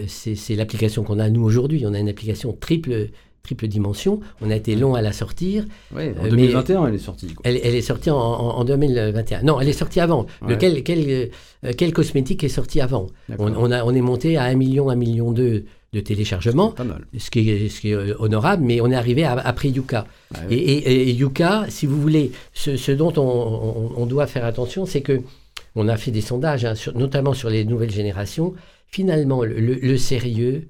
c'est 0.06 0.54
l'application 0.54 1.02
qu'on 1.02 1.18
a 1.18 1.28
nous 1.30 1.42
aujourd'hui. 1.42 1.84
On 1.86 1.94
a 1.94 1.98
une 1.98 2.08
application 2.08 2.52
triple 2.52 3.08
triple 3.48 3.68
dimension. 3.68 4.20
On 4.40 4.50
a 4.50 4.56
été 4.56 4.76
long 4.76 4.94
à 4.94 5.02
la 5.02 5.12
sortir. 5.12 5.64
Oui, 5.94 6.04
en 6.20 6.28
2021, 6.28 6.86
elle 6.86 6.94
est 6.94 6.98
sortie. 6.98 7.34
Elle, 7.44 7.56
est 7.56 7.82
sortie 7.82 8.10
en, 8.10 8.64
2021. 8.64 9.42
Non, 9.42 9.60
elle 9.60 9.68
est 9.68 9.72
sortie 9.72 10.00
avant. 10.00 10.26
quel, 10.58 10.82
quel, 10.82 11.30
euh, 11.64 11.72
quel, 11.76 11.92
cosmétique 11.92 12.44
est 12.44 12.48
sorti 12.48 12.80
avant 12.80 13.06
on, 13.38 13.70
a, 13.70 13.84
on 13.84 13.94
est 13.94 14.00
monté 14.00 14.36
à 14.36 14.44
1 14.44 14.54
million, 14.54 14.90
1 14.90 14.96
million 14.96 15.32
2 15.32 15.64
de 15.94 16.00
téléchargements, 16.00 16.74
Ce, 17.16 17.30
qui 17.30 17.48
est, 17.48 17.68
ce 17.70 17.80
qui 17.80 17.90
est 17.90 17.94
euh, 17.94 18.14
honorable, 18.18 18.62
mais 18.62 18.82
on 18.82 18.90
est 18.90 18.94
arrivé 18.94 19.24
après 19.24 19.70
Yuka. 19.70 20.06
et, 20.50 21.12
Yuka, 21.12 21.64
si 21.70 21.86
vous 21.86 21.98
voulez, 21.98 22.32
ce, 22.52 22.92
dont 22.92 23.14
on, 23.16 24.04
doit 24.04 24.26
faire 24.26 24.44
attention, 24.44 24.84
c'est 24.84 25.00
que 25.00 25.22
on 25.74 25.88
a 25.88 25.96
fait 25.96 26.10
des 26.10 26.20
sondages, 26.20 26.64
hein, 26.64 26.74
notamment 26.94 27.34
sur 27.34 27.50
les 27.50 27.64
nouvelles 27.64 27.90
générations. 27.90 28.54
Finalement, 28.86 29.42
le 29.44 29.96
sérieux, 29.98 30.68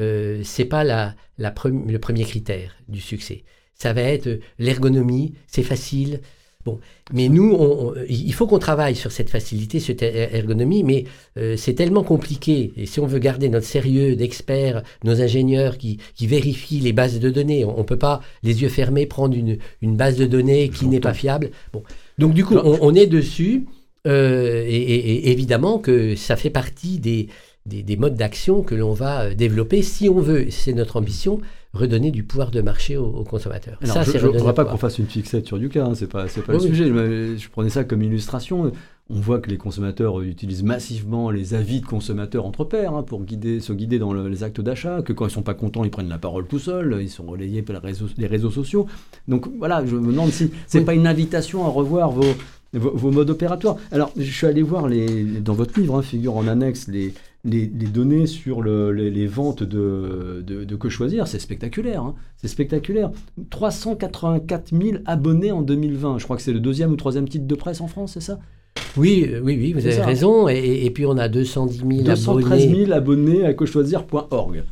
euh, 0.00 0.40
c'est 0.42 0.64
pas 0.64 0.84
la, 0.84 1.14
le 1.38 1.96
premier 1.98 2.24
critère 2.24 2.76
du 2.88 3.00
succès. 3.00 3.44
Ça 3.74 3.92
va 3.92 4.02
être 4.02 4.26
euh, 4.26 4.40
l'ergonomie, 4.58 5.34
c'est 5.46 5.62
facile. 5.62 6.20
Bon, 6.64 6.80
mais 7.12 7.28
nous, 7.28 7.92
il 8.08 8.32
faut 8.32 8.46
qu'on 8.46 8.58
travaille 8.58 8.96
sur 8.96 9.12
cette 9.12 9.28
facilité, 9.28 9.80
cette 9.80 10.02
er-, 10.02 10.34
ergonomie, 10.34 10.82
mais 10.82 11.04
euh, 11.36 11.58
c'est 11.58 11.74
tellement 11.74 12.02
compliqué. 12.02 12.72
Et 12.78 12.86
si 12.86 13.00
on 13.00 13.06
veut 13.06 13.18
garder 13.18 13.50
notre 13.50 13.66
sérieux 13.66 14.16
d'experts, 14.16 14.82
nos 15.04 15.20
ingénieurs 15.20 15.76
qui, 15.76 15.98
vérifient 16.22 16.80
les 16.80 16.94
bases 16.94 17.20
de 17.20 17.28
données, 17.28 17.66
on 17.66 17.78
ne 17.78 17.82
peut 17.82 17.98
pas, 17.98 18.22
les 18.42 18.62
yeux 18.62 18.70
fermés, 18.70 19.04
prendre 19.04 19.36
une, 19.36 19.96
base 19.96 20.16
de 20.16 20.24
données 20.24 20.70
qui 20.70 20.86
n'est 20.86 21.00
pas 21.00 21.12
fiable. 21.12 21.50
Bon. 21.74 21.82
Donc 22.16 22.32
du 22.32 22.46
coup, 22.46 22.56
on, 22.56 22.94
est 22.94 23.06
dessus, 23.06 23.66
et, 24.04 25.30
évidemment 25.30 25.78
que 25.78 26.14
ça 26.16 26.36
fait 26.36 26.50
partie 26.50 26.98
des, 26.98 27.28
des, 27.66 27.96
modes 27.96 28.14
d'action 28.14 28.62
que 28.62 28.74
l'on 28.74 28.92
va 28.92 29.22
euh, 29.22 29.34
développer 29.34 29.82
si 29.82 30.08
on 30.08 30.20
veut, 30.20 30.50
c'est 30.50 30.74
notre 30.74 30.96
ambition, 30.96 31.40
redonner 31.72 32.10
du 32.10 32.22
pouvoir 32.22 32.50
de 32.50 32.60
marché 32.60 32.96
aux, 32.96 33.24
consommateurs. 33.24 33.78
ça, 33.82 34.02
je 34.02 34.26
ne 34.26 34.32
voudrais 34.32 34.54
pas 34.54 34.64
qu'on 34.64 34.76
fasse 34.76 34.98
une 34.98 35.06
fixette 35.06 35.46
sur 35.46 35.58
Yuka, 35.58 35.84
hein, 35.84 35.94
c'est 35.94 36.06
pas, 36.06 36.26
pas 36.26 36.52
le 36.52 36.60
sujet. 36.60 36.86
Je 36.86 37.48
prenais 37.48 37.70
ça 37.70 37.84
comme 37.84 38.02
illustration. 38.02 38.70
On 39.10 39.20
voit 39.20 39.38
que 39.38 39.50
les 39.50 39.58
consommateurs 39.58 40.22
utilisent 40.22 40.62
massivement 40.62 41.30
les 41.30 41.52
avis 41.52 41.82
de 41.82 41.86
consommateurs 41.86 42.46
entre 42.46 42.64
pairs 42.64 42.94
hein, 42.94 43.02
pour 43.02 43.22
guider, 43.22 43.60
se 43.60 43.74
guider 43.74 43.98
dans 43.98 44.14
les 44.14 44.42
actes 44.44 44.62
d'achat, 44.62 45.02
que 45.02 45.12
quand 45.12 45.26
ils 45.26 45.30
sont 45.30 45.42
pas 45.42 45.52
contents, 45.52 45.84
ils 45.84 45.90
prennent 45.90 46.08
la 46.08 46.16
parole 46.16 46.46
tout 46.46 46.58
seuls, 46.58 46.98
ils 47.02 47.10
sont 47.10 47.24
relayés 47.24 47.60
par 47.60 47.74
les 47.74 47.86
réseaux, 47.86 48.06
les 48.16 48.26
réseaux 48.26 48.50
sociaux. 48.50 48.86
Donc 49.28 49.46
voilà, 49.58 49.84
je 49.84 49.96
me 49.96 50.10
demande 50.10 50.30
si 50.30 50.50
c'est 50.66 50.78
n'est 50.78 50.84
pas 50.86 50.94
une 50.94 51.06
invitation 51.06 51.66
à 51.66 51.68
revoir 51.68 52.12
vos, 52.12 52.24
vos, 52.78 53.10
modes 53.10 53.30
opératoires. 53.30 53.76
Alors, 53.92 54.12
je 54.16 54.30
suis 54.30 54.46
allé 54.46 54.62
voir 54.62 54.88
les, 54.88 55.24
dans 55.40 55.54
votre 55.54 55.78
livre, 55.78 55.96
hein, 55.96 56.02
figure 56.02 56.36
en 56.36 56.46
annexe 56.46 56.88
les, 56.88 57.14
les, 57.44 57.66
données 57.66 58.26
sur 58.26 58.62
les, 58.62 59.26
ventes 59.26 59.62
de, 59.62 60.42
de, 60.46 60.76
Que 60.76 60.88
Choisir, 60.88 61.26
c'est 61.26 61.38
spectaculaire. 61.38 62.02
Hein. 62.02 62.14
c'est 62.36 62.48
spectaculaire. 62.48 63.10
384 63.50 64.70
000 64.70 64.98
abonnés 65.06 65.52
en 65.52 65.62
2020. 65.62 66.18
Je 66.18 66.24
crois 66.24 66.36
que 66.36 66.42
c'est 66.42 66.52
le 66.52 66.60
deuxième 66.60 66.92
ou 66.92 66.96
troisième 66.96 67.28
titre 67.28 67.46
de 67.46 67.54
presse 67.54 67.80
en 67.80 67.88
France, 67.88 68.12
c'est 68.14 68.20
ça? 68.20 68.38
Oui, 68.96 69.28
euh, 69.28 69.40
oui, 69.42 69.56
oui, 69.58 69.72
vous 69.72 69.86
avez 69.86 70.02
raison. 70.02 70.48
Et, 70.48 70.90
puis 70.90 71.06
on 71.06 71.16
a 71.16 71.28
210 71.28 71.78
000 71.78 71.90
213 72.02 72.70
000 72.70 72.92
abonnés, 72.92 73.44
à 73.44 73.54
quechoisir.org. 73.54 74.64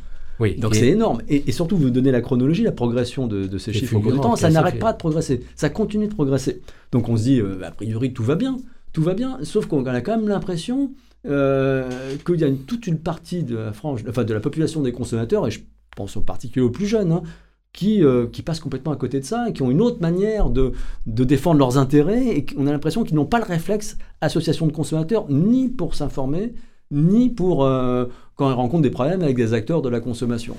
Oui, 0.43 0.55
Donc 0.55 0.75
c'est 0.75 0.89
énorme. 0.89 1.21
Et, 1.29 1.53
surtout, 1.53 1.77
vous 1.77 1.89
donnez 1.89 2.11
la 2.11 2.19
chronologie, 2.19 2.63
la 2.63 2.73
progression 2.73 3.27
de, 3.27 3.57
ces 3.57 3.71
chiffres 3.71 3.95
au 3.95 4.17
temps. 4.17 4.35
Ça 4.35 4.49
n'arrête 4.49 4.77
pas 4.77 4.91
de 4.91 4.97
progresser. 4.97 5.41
Ça 5.55 5.69
continue 5.69 6.07
de 6.07 6.13
progresser. 6.13 6.61
Donc 6.91 7.07
on 7.07 7.15
se 7.15 7.23
dit, 7.23 7.39
euh, 7.39 7.63
a 7.63 7.71
priori, 7.71 8.11
tout 8.11 8.23
va 8.23 8.35
bien. 8.35 8.57
Tout 8.91 9.01
va 9.01 9.13
bien. 9.13 9.39
Sauf 9.43 9.67
qu'on 9.67 9.85
a 9.85 10.01
quand 10.01 10.17
même 10.17 10.27
l'impression 10.27 10.91
euh, 11.25 11.89
qu'il 12.25 12.41
y 12.41 12.43
a 12.43 12.49
toute 12.67 12.87
une 12.87 12.99
partie 12.99 13.43
de 13.43 13.55
la, 13.55 13.71
frange, 13.71 14.03
enfin, 14.09 14.25
de 14.25 14.33
la 14.33 14.41
population 14.41 14.81
des 14.81 14.91
consommateurs, 14.91 15.47
et 15.47 15.51
je 15.51 15.61
pense 15.95 16.17
en 16.17 16.21
particulier 16.21 16.65
aux 16.65 16.69
plus 16.71 16.87
jeunes, 16.87 17.13
hein, 17.13 17.23
qui, 17.71 18.03
euh, 18.03 18.27
qui, 18.27 18.41
passent 18.41 18.59
complètement 18.59 18.91
à 18.91 18.97
côté 18.97 19.21
de 19.21 19.25
ça 19.25 19.47
et 19.47 19.53
qui 19.53 19.61
ont 19.61 19.71
une 19.71 19.81
autre 19.81 20.01
manière 20.01 20.49
de, 20.49 20.73
de 21.05 21.23
défendre 21.23 21.57
leurs 21.57 21.77
intérêts 21.77 22.27
et 22.27 22.45
on 22.57 22.67
a 22.67 22.71
l'impression 22.71 23.03
qu'ils 23.03 23.15
n'ont 23.15 23.25
pas 23.25 23.39
le 23.39 23.45
réflexe 23.45 23.97
association 24.21 24.67
de 24.67 24.73
consommateurs 24.73 25.25
ni 25.29 25.69
pour 25.69 25.95
s'informer 25.95 26.53
ni 26.93 27.29
pour 27.29 27.65
euh, 27.65 28.05
quand 28.35 28.49
ils 28.49 28.53
rencontrent 28.53 28.83
des 28.83 28.89
problèmes 28.89 29.21
avec 29.21 29.35
des 29.35 29.53
acteurs 29.53 29.81
de 29.81 29.89
la 29.89 29.99
consommation. 29.99 30.55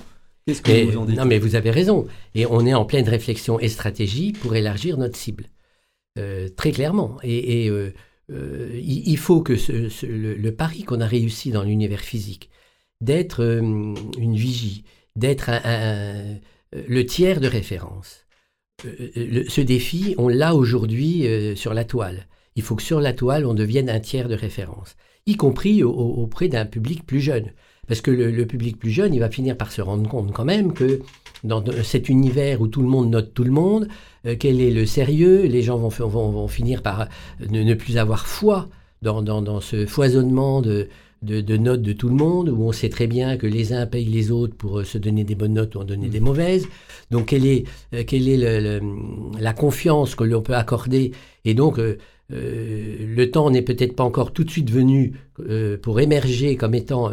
Qu'est-ce 0.47 0.61
que 0.61 0.91
vous 0.91 0.99
en 0.99 1.05
dites 1.07 1.17
Non 1.17 1.25
mais 1.25 1.39
vous 1.39 1.55
avez 1.55 1.71
raison 1.71 2.07
et 2.35 2.45
on 2.45 2.67
est 2.67 2.75
en 2.75 2.85
pleine 2.85 3.09
réflexion 3.09 3.59
et 3.61 3.69
stratégie 3.69 4.33
pour 4.33 4.55
élargir 4.55 4.99
notre 4.99 5.17
cible 5.17 5.45
très 6.57 6.71
clairement 6.71 7.17
et, 7.25 7.67
et 7.67 7.93
euh, 8.31 8.81
il, 8.83 9.19
faut 9.19 9.43
que 9.43 9.55
le, 10.07 10.51
pari 10.51 10.83
qu'on 10.83 11.01
a 11.01 11.07
réussi 11.07 11.51
dans 11.51 11.63
l'univers 11.63 12.01
physique, 12.01 12.51
d'être 13.01 13.43
euh, 13.43 13.61
une 13.61 14.35
vigie, 14.35 14.85
d'être 15.17 15.51
un, 15.51 16.39
le 16.73 17.07
tiers 17.07 17.41
de 17.41 17.49
référence. 17.49 18.27
ce 18.83 19.61
défi, 19.61 20.15
on 20.19 20.29
l'a 20.29 20.55
aujourd'hui 20.55 21.27
sur 21.57 21.75
la 21.75 21.85
toile. 21.85 22.27
Il 22.57 22.63
faut 22.63 22.77
que 22.77 22.83
sur 22.83 23.01
la 23.01 23.13
toile, 23.13 23.47
on 23.47 23.55
devienne 23.55 23.91
un 23.91 24.01
tiers 24.01 24.29
de 24.29 24.35
référence, 24.35 24.97
y 25.27 25.37
compris 25.37 25.83
auprès 25.83 26.49
d'un 26.49 26.67
public 26.67 27.07
plus 27.07 27.21
jeune. 27.21 27.53
Parce 27.87 28.01
que 28.01 28.11
le, 28.11 28.47
public 28.47 28.79
plus 28.79 28.91
jeune, 28.91 29.15
il 29.15 29.21
va 29.21 29.31
finir 29.31 29.57
par 29.57 29.71
se 29.71 29.83
rendre 29.83 30.09
compte 30.09 30.33
quand 30.33 30.45
même 30.45 30.73
que 30.73 31.01
dans 31.45 31.63
cet 31.83 32.09
univers 32.09 32.63
où 32.63 32.69
tout 32.69 32.81
le 32.81 32.89
monde 32.89 33.11
note 33.11 33.35
tout 33.35 33.45
le 33.45 33.51
monde, 33.51 33.89
euh, 34.27 34.37
quel 34.39 34.61
est 34.61 34.71
le 34.71 34.87
sérieux, 34.87 35.43
les 35.43 35.63
gens 35.63 35.77
vont, 35.77 36.09
vont, 36.09 36.49
finir 36.49 36.81
par 36.81 37.09
ne, 37.51 37.75
plus 37.75 37.99
avoir 37.99 38.27
foi 38.27 38.69
dans, 39.03 39.61
ce 39.61 39.85
foisonnement 39.85 40.63
de, 40.63 40.89
de, 41.23 41.57
notes 41.57 41.83
de 41.83 41.93
tout 41.93 42.09
le 42.09 42.15
monde, 42.15 42.49
où 42.49 42.63
on 42.63 42.73
sait 42.73 42.89
très 42.89 43.07
bien 43.07 43.37
que 43.37 43.47
les 43.47 43.73
uns 43.73 43.87
payent 43.87 44.05
les 44.05 44.31
autres 44.31 44.55
pour 44.57 44.81
euh, 44.81 44.85
se 44.85 44.99
donner 44.99 45.25
des 45.25 45.35
bonnes 45.35 45.55
notes 45.55 45.75
ou 45.75 45.81
en 45.81 45.85
donner 45.85 46.09
des 46.09 46.21
mmh. 46.21 46.25
mauvaises. 46.25 46.69
Donc 47.11 47.27
quelle 47.27 47.47
est, 47.47 47.65
euh, 47.95 48.05
quelle 48.05 48.29
est 48.29 48.81
la 49.39 49.53
confiance 49.53 50.15
que 50.15 50.25
l'on 50.25 50.43
peut 50.43 50.57
accorder? 50.57 51.13
Et 51.45 51.55
donc 51.55 51.79
le 52.31 53.25
temps 53.31 53.51
n'est 53.51 53.63
peut-être 53.63 53.95
pas 53.95 54.05
encore 54.05 54.33
tout 54.33 54.45
de 54.45 54.51
suite 54.51 54.71
venu 54.71 55.15
pour 55.83 56.01
émerger 56.01 56.57
comme 56.57 56.75
étant 56.75 57.13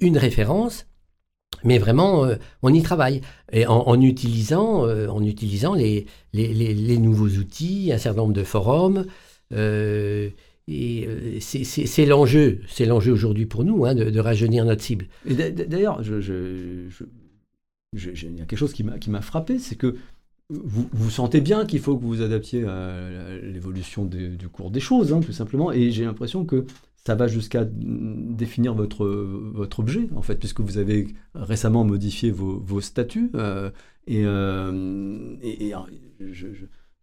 une 0.00 0.16
référence, 0.16 0.86
mais 1.64 1.78
vraiment, 1.78 2.24
euh, 2.24 2.36
on 2.62 2.72
y 2.72 2.82
travaille. 2.82 3.20
Et 3.52 3.66
en, 3.66 4.00
utilisant, 4.00 4.86
euh, 4.86 5.08
en 5.08 5.22
utilisant 5.22 5.74
les, 5.74 6.06
les, 6.32 6.98
nouveaux 6.98 7.28
outils, 7.28 7.90
un 7.92 7.98
certain 7.98 8.22
nombre 8.22 8.32
de 8.32 8.44
forums. 8.44 9.06
Euh, 9.52 10.30
et 10.68 11.38
c'est 11.40 12.06
l'enjeu, 12.06 12.60
c'est 12.68 12.86
l'enjeu 12.86 13.12
aujourd'hui 13.12 13.46
pour 13.46 13.64
nous, 13.64 13.84
hein, 13.84 13.94
de, 13.94 14.20
rajeunir 14.20 14.64
notre 14.64 14.82
cible. 14.82 15.06
D'ailleurs, 15.26 16.00
il 16.02 16.10
y 18.38 18.40
a 18.40 18.44
quelque 18.46 18.56
chose 18.56 18.72
qui 18.72 18.84
m'a 18.84 19.20
frappé, 19.22 19.58
c'est 19.58 19.76
que 19.76 19.96
vous, 20.50 20.88
vous 20.92 21.10
sentez 21.10 21.40
bien 21.40 21.64
qu'il 21.66 21.80
faut 21.80 21.96
que 21.96 22.02
vous 22.02 22.08
vous 22.08 22.22
adaptiez 22.22 22.64
à 22.64 23.36
l'évolution 23.42 24.04
du 24.04 24.48
cours 24.50 24.70
des 24.70 24.80
choses, 24.80 25.12
hein, 25.12 25.20
tout 25.20 25.32
simplement. 25.32 25.72
Et 25.72 25.90
j'ai 25.90 26.04
l'impression 26.04 26.44
que 26.44 26.66
ça 27.04 27.14
va 27.14 27.26
jusqu'à 27.26 27.64
définir 27.64 28.74
votre, 28.74 29.06
votre 29.06 29.80
objet, 29.80 30.08
en 30.14 30.22
fait, 30.22 30.36
puisque 30.36 30.60
vous 30.60 30.78
avez 30.78 31.08
récemment 31.34 31.84
modifié 31.84 32.30
vos, 32.30 32.80
statuts. 32.80 33.30
Euh, 33.34 33.70
et, 34.06 34.24
euh, 34.24 35.36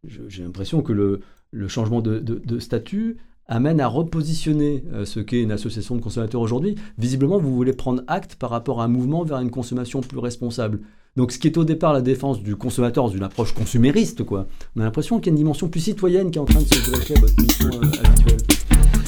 j'ai 0.05 0.43
l'impression 0.43 0.81
que 0.81 0.93
le, 0.93 1.19
le 1.51 1.67
changement 1.67 2.01
de, 2.01 2.59
statut 2.59 3.17
amène 3.49 3.81
à 3.81 3.87
repositionner 3.87 4.83
euh, 4.93 5.05
ce 5.05 5.19
qu'est 5.19 5.41
une 5.41 5.51
association 5.51 5.95
de 5.95 6.01
consommateurs 6.01 6.39
aujourd'hui. 6.39 6.75
Visiblement, 6.97 7.39
vous 7.39 7.53
voulez 7.53 7.73
prendre 7.73 8.03
acte 8.07 8.35
par 8.35 8.51
rapport 8.51 8.81
à 8.81 8.85
un 8.85 8.87
mouvement 8.87 9.23
vers 9.23 9.39
une 9.39 9.49
consommation 9.49 10.01
plus 10.01 10.19
responsable. 10.19 10.79
Donc, 11.17 11.31
ce 11.31 11.39
qui 11.39 11.47
est 11.47 11.57
au 11.57 11.65
départ 11.65 11.91
la 11.91 12.01
défense 12.01 12.41
du 12.41 12.55
consommateur 12.55 13.05
dans 13.05 13.09
une 13.09 13.23
approche 13.23 13.53
consumériste, 13.53 14.23
quoi. 14.23 14.47
On 14.75 14.81
a 14.81 14.83
l'impression 14.83 15.19
qu'il 15.19 15.25
y 15.25 15.29
a 15.29 15.31
une 15.31 15.37
dimension 15.37 15.67
plus 15.67 15.81
citoyenne 15.81 16.29
qui 16.29 16.37
est 16.37 16.41
en 16.41 16.45
train 16.45 16.61
de 16.61 16.65
se 16.65 16.85
développer 16.85 17.17
à 17.17 17.19
votre 17.19 17.41
mission 17.41 17.69
actuelle. 17.81 18.37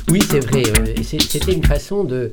Oui, 0.10 0.20
c'est 0.28 0.40
vrai. 0.40 0.64
C'était 1.04 1.54
une 1.54 1.64
façon 1.64 2.04
de, 2.04 2.32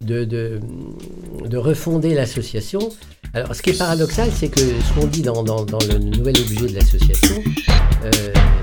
de, 0.00 0.24
de, 0.24 1.56
refonder 1.58 2.14
l'association. 2.14 2.80
Alors, 3.32 3.54
ce 3.54 3.62
qui 3.62 3.70
est 3.70 3.78
paradoxal, 3.78 4.28
c'est 4.32 4.48
que 4.48 4.58
ce 4.60 4.92
qu'on 4.94 5.06
dit 5.06 5.22
dans, 5.22 5.44
dans, 5.44 5.78
le 5.88 5.98
nouvel 5.98 6.36
objet 6.36 6.66
de 6.66 6.74
l'association, 6.74 7.36
euh, 8.04 8.10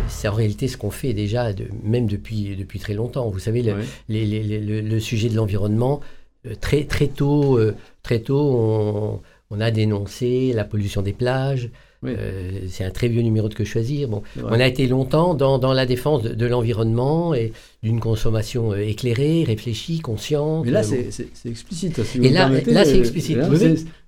c'est 0.10 0.27
en 0.27 0.34
réalité 0.34 0.67
ce 0.67 0.75
qu'on 0.75 0.91
fait 0.91 1.13
déjà, 1.13 1.53
de, 1.53 1.67
même 1.84 2.06
depuis, 2.06 2.53
depuis 2.58 2.77
très 2.77 2.93
longtemps. 2.93 3.30
Vous 3.30 3.39
savez, 3.39 3.63
le, 3.63 4.82
le, 4.82 4.99
sujet 4.99 5.30
de 5.30 5.36
l'environnement, 5.36 6.01
euh, 6.45 6.53
très, 6.60 6.84
très 6.84 7.08
tôt, 7.08 7.58
euh, 7.58 7.75
très 8.03 8.19
tôt 8.19 8.41
on, 8.41 9.21
on, 9.51 9.62
a 9.62 9.71
dénoncé 9.71 10.51
la 10.53 10.65
pollution 10.65 11.01
des 11.01 11.13
plages, 11.13 11.69
euh, 12.05 12.60
c'est 12.69 12.83
un 12.83 12.91
très 12.91 13.07
vieux 13.07 13.21
numéro 13.21 13.49
de 13.49 13.53
Que 13.53 13.63
Choisir. 13.63 14.07
Bon, 14.07 14.21
on 14.43 14.60
a 14.60 14.67
été 14.67 14.88
longtemps 14.88 15.33
dans, 15.33 15.57
dans 15.57 15.73
la 15.73 15.86
défense 15.86 16.23
de, 16.23 16.45
l'environnement 16.45 17.33
et 17.33 17.53
d'une 17.83 17.99
consommation 17.99 18.71
euh, 18.71 18.77
éclairée, 18.77 19.43
réfléchie, 19.43 19.99
consciente. 19.99 20.65
Mais 20.65 20.71
là, 20.71 20.83
c'est 20.83 21.10
explicite. 21.45 21.99
et 22.21 22.29
là, 22.29 22.49
là 22.67 22.86
c'est 22.86 22.99
explicite. 22.99 23.39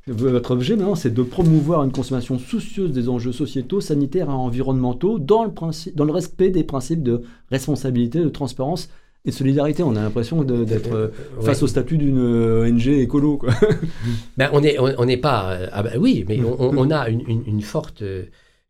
votre 0.08 0.52
objet 0.52 0.76
maintenant, 0.76 0.96
c'est 0.96 1.14
de 1.14 1.24
promouvoir 1.24 1.84
une 1.84 1.92
consommation 1.92 2.38
soucieuse 2.38 2.92
des 2.92 3.10
enjeux 3.10 3.32
sociétaux, 3.32 3.82
sanitaires 3.82 4.30
et 4.30 4.34
environnementaux 4.34 5.20
dans 5.20 5.44
le, 5.44 5.52
principe, 5.52 5.96
dans 5.96 6.06
le 6.06 6.14
respect 6.14 6.50
des 6.50 6.64
principes 6.64 7.04
de 7.04 7.24
responsabilité, 7.50 8.20
de 8.20 8.30
transparence 8.30 8.90
et 9.30 9.32
de 9.32 9.36
solidarité. 9.36 9.84
On 9.84 9.96
a 9.96 10.02
l'impression 10.02 10.44
d'être 10.44 10.94
euh, 10.94 11.08
face 11.42 11.64
au 11.64 11.68
statut 11.68 11.98
d'une 11.98 12.20
ONG 12.20 12.88
écolo. 12.88 13.38
Quoi. 13.38 13.54
ben, 14.38 14.50
on 14.54 14.62
n'est 14.62 14.78
on, 14.80 15.18
pas. 15.18 15.54
Euh, 15.54 15.68
ah 15.72 15.84
ben 15.84 15.98
oui, 15.98 16.26
mais 16.28 16.40
on, 16.42 16.92
a 16.92 17.10
une, 17.10 17.22
une, 17.28 17.62
forte. 17.62 18.04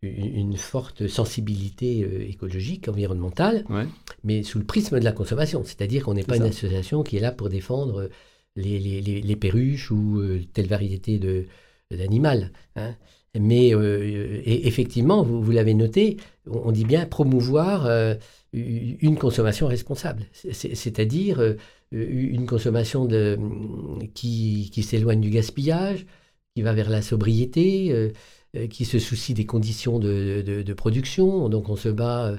Une 0.01 0.55
forte 0.55 1.07
sensibilité 1.07 2.03
euh, 2.03 2.29
écologique, 2.29 2.87
environnementale, 2.87 3.65
mais 4.23 4.43
sous 4.43 4.59
le 4.59 4.65
prisme 4.65 4.99
de 4.99 5.03
la 5.03 5.11
consommation. 5.11 5.63
C'est-à-dire 5.65 6.03
qu'on 6.05 6.13
n'est 6.13 6.23
pas 6.23 6.37
une 6.37 6.43
association 6.43 7.03
qui 7.03 7.17
est 7.17 7.21
là 7.21 7.33
pour 7.33 7.49
défendre 7.49 8.09
les, 8.55 8.79
les, 8.79 9.01
les, 9.01 9.35
perruches 9.35 9.91
ou 9.91 10.21
telle 10.53 10.67
variété 10.67 11.19
d'animal. 11.91 12.51
Hein. 12.77 12.95
Mais 13.37 13.69
effectivement, 14.45 15.23
vous, 15.23 15.41
vous 15.41 15.51
l'avez 15.51 15.73
noté, 15.75 16.17
on, 16.49 16.71
dit 16.71 16.85
bien 16.85 17.05
promouvoir 17.05 17.87
une 18.53 19.17
consommation 19.17 19.67
responsable, 19.67 20.23
c'est-à-dire 20.33 21.39
euh, 21.39 21.55
une 21.91 22.45
consommation 22.45 23.05
de, 23.05 23.37
qui, 24.13 24.69
qui 24.71 24.83
s'éloigne 24.83 25.21
du 25.21 25.29
gaspillage, 25.29 26.05
qui 26.55 26.61
va 26.61 26.73
vers 26.73 26.89
la 26.89 27.01
sobriété, 27.01 27.91
euh, 27.91 28.09
euh, 28.55 28.67
qui 28.67 28.85
se 28.85 28.99
soucie 28.99 29.33
des 29.33 29.45
conditions 29.45 29.99
de, 29.99 30.41
de, 30.41 30.73
production. 30.73 31.49
Donc 31.49 31.69
on 31.69 31.75
se 31.75 31.89
bat 31.89 32.35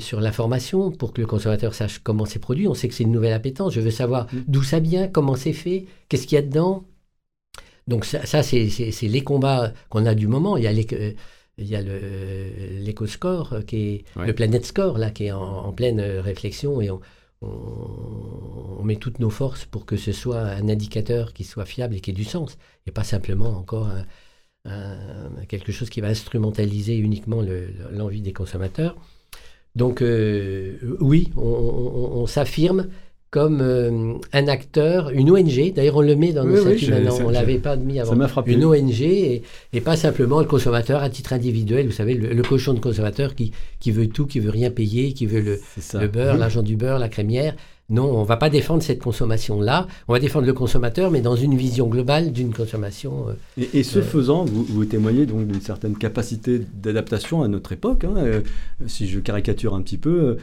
sur 0.00 0.20
l'information 0.20 0.90
pour 0.90 1.12
que 1.14 1.20
le 1.20 1.26
consommateur 1.26 1.74
sache 1.74 1.98
comment 2.00 2.26
c'est 2.26 2.38
produit. 2.38 2.68
On 2.68 2.74
sait 2.74 2.88
que 2.88 2.94
c'est 2.94 3.04
une 3.04 3.12
nouvelle 3.12 3.32
appétence. 3.32 3.72
Je 3.72 3.80
veux 3.80 3.90
savoir 3.90 4.26
mmh. 4.26 4.38
d'où 4.48 4.62
ça 4.62 4.80
vient, 4.80 5.08
comment 5.08 5.34
c'est 5.34 5.54
fait, 5.54 5.86
qu'est-ce 6.08 6.26
qu'il 6.26 6.36
y 6.36 6.38
a 6.38 6.42
dedans. 6.42 6.84
Donc 7.88 8.04
ça, 8.04 8.24
ça 8.26 8.42
c'est 8.42 8.68
les 9.02 9.20
combats 9.22 9.72
qu'on 9.88 10.06
a 10.06 10.14
du 10.14 10.28
moment. 10.28 10.56
Il 10.56 10.64
y 10.64 10.66
a 10.66 10.72
les, 10.72 10.86
il 11.58 11.66
y 11.66 11.76
a 11.76 11.82
l'éco-score, 11.82 13.64
qui 13.66 13.76
est 13.76 14.04
le 14.16 14.32
Planet 14.32 14.64
Score, 14.64 14.98
là, 14.98 15.10
qui 15.10 15.26
est 15.26 15.32
en, 15.32 15.72
pleine 15.72 16.00
réflexion 16.00 16.80
et 16.80 16.90
on, 16.90 17.00
on, 17.42 18.82
met 18.84 18.96
toutes 18.96 19.18
nos 19.18 19.30
forces 19.30 19.64
pour 19.64 19.86
que 19.86 19.96
ce 19.96 20.12
soit 20.12 20.42
un 20.42 20.68
indicateur 20.68 21.32
qui 21.32 21.44
soit 21.44 21.64
fiable 21.64 21.96
et 21.96 22.00
qui 22.00 22.10
ait 22.10 22.14
du 22.14 22.24
sens, 22.24 22.56
et 22.86 22.90
pas 22.90 23.04
simplement 23.04 23.56
encore 23.56 23.90
quelque 25.48 25.72
chose 25.72 25.90
qui 25.90 26.00
va 26.00 26.08
instrumentaliser 26.08 26.96
uniquement 26.96 27.42
l'envie 27.90 28.22
des 28.22 28.32
consommateurs. 28.32 28.96
Donc 29.74 30.02
euh, 30.02 30.96
oui, 31.00 31.30
on 31.36 32.26
s'affirme 32.26 32.88
comme 33.32 33.62
euh, 33.62 34.12
un 34.34 34.46
acteur, 34.46 35.08
une 35.08 35.30
ONG. 35.30 35.72
D'ailleurs, 35.74 35.96
on 35.96 36.02
le 36.02 36.14
met 36.14 36.34
dans 36.34 36.44
nos 36.44 36.58
statuts 36.58 36.90
maintenant. 36.90 37.16
On 37.24 37.28
ne 37.28 37.32
l'avait 37.32 37.58
pas 37.58 37.76
mis 37.76 37.98
avant. 37.98 38.14
Une 38.46 38.64
ONG 38.64 39.00
et, 39.00 39.42
pas 39.82 39.96
simplement 39.96 40.38
le 40.38 40.46
consommateur 40.46 41.02
à 41.02 41.08
titre 41.08 41.32
individuel. 41.32 41.86
Vous 41.86 41.92
savez, 41.92 42.12
le, 42.12 42.42
cochon 42.42 42.74
de 42.74 42.78
consommateur 42.78 43.34
qui, 43.34 43.52
qui 43.80 43.90
veut 43.90 44.06
tout, 44.06 44.26
qui 44.26 44.38
veut 44.38 44.50
rien 44.50 44.70
payer, 44.70 45.14
qui 45.14 45.24
veut 45.24 45.40
le, 45.40 45.60
le 45.98 46.08
beurre, 46.08 46.36
l'argent 46.36 46.62
du 46.62 46.76
beurre, 46.76 46.98
la 46.98 47.08
crémière. 47.08 47.56
Non, 47.88 48.04
on 48.04 48.20
ne 48.20 48.26
va 48.26 48.36
pas 48.36 48.50
défendre 48.50 48.82
cette 48.82 49.00
consommation-là. 49.00 49.86
On 50.08 50.12
va 50.12 50.20
défendre 50.20 50.46
le 50.46 50.52
consommateur, 50.52 51.10
mais 51.10 51.22
dans 51.22 51.36
une 51.36 51.56
vision 51.56 51.88
globale 51.88 52.32
d'une 52.32 52.52
consommation. 52.52 53.28
Euh, 53.30 53.64
et, 53.72 53.82
ce 53.82 54.00
euh, 54.00 54.02
faisant, 54.02 54.44
vous, 54.44 54.64
vous, 54.64 54.84
témoignez 54.84 55.24
donc 55.24 55.46
d'une 55.46 55.60
certaine 55.62 55.96
capacité 55.96 56.60
d'adaptation 56.74 57.42
à 57.42 57.48
notre 57.48 57.72
époque. 57.72 58.04
Hein. 58.04 58.42
si 58.86 59.08
je 59.08 59.20
caricature 59.20 59.74
un 59.74 59.80
petit 59.80 59.98
peu, 59.98 60.36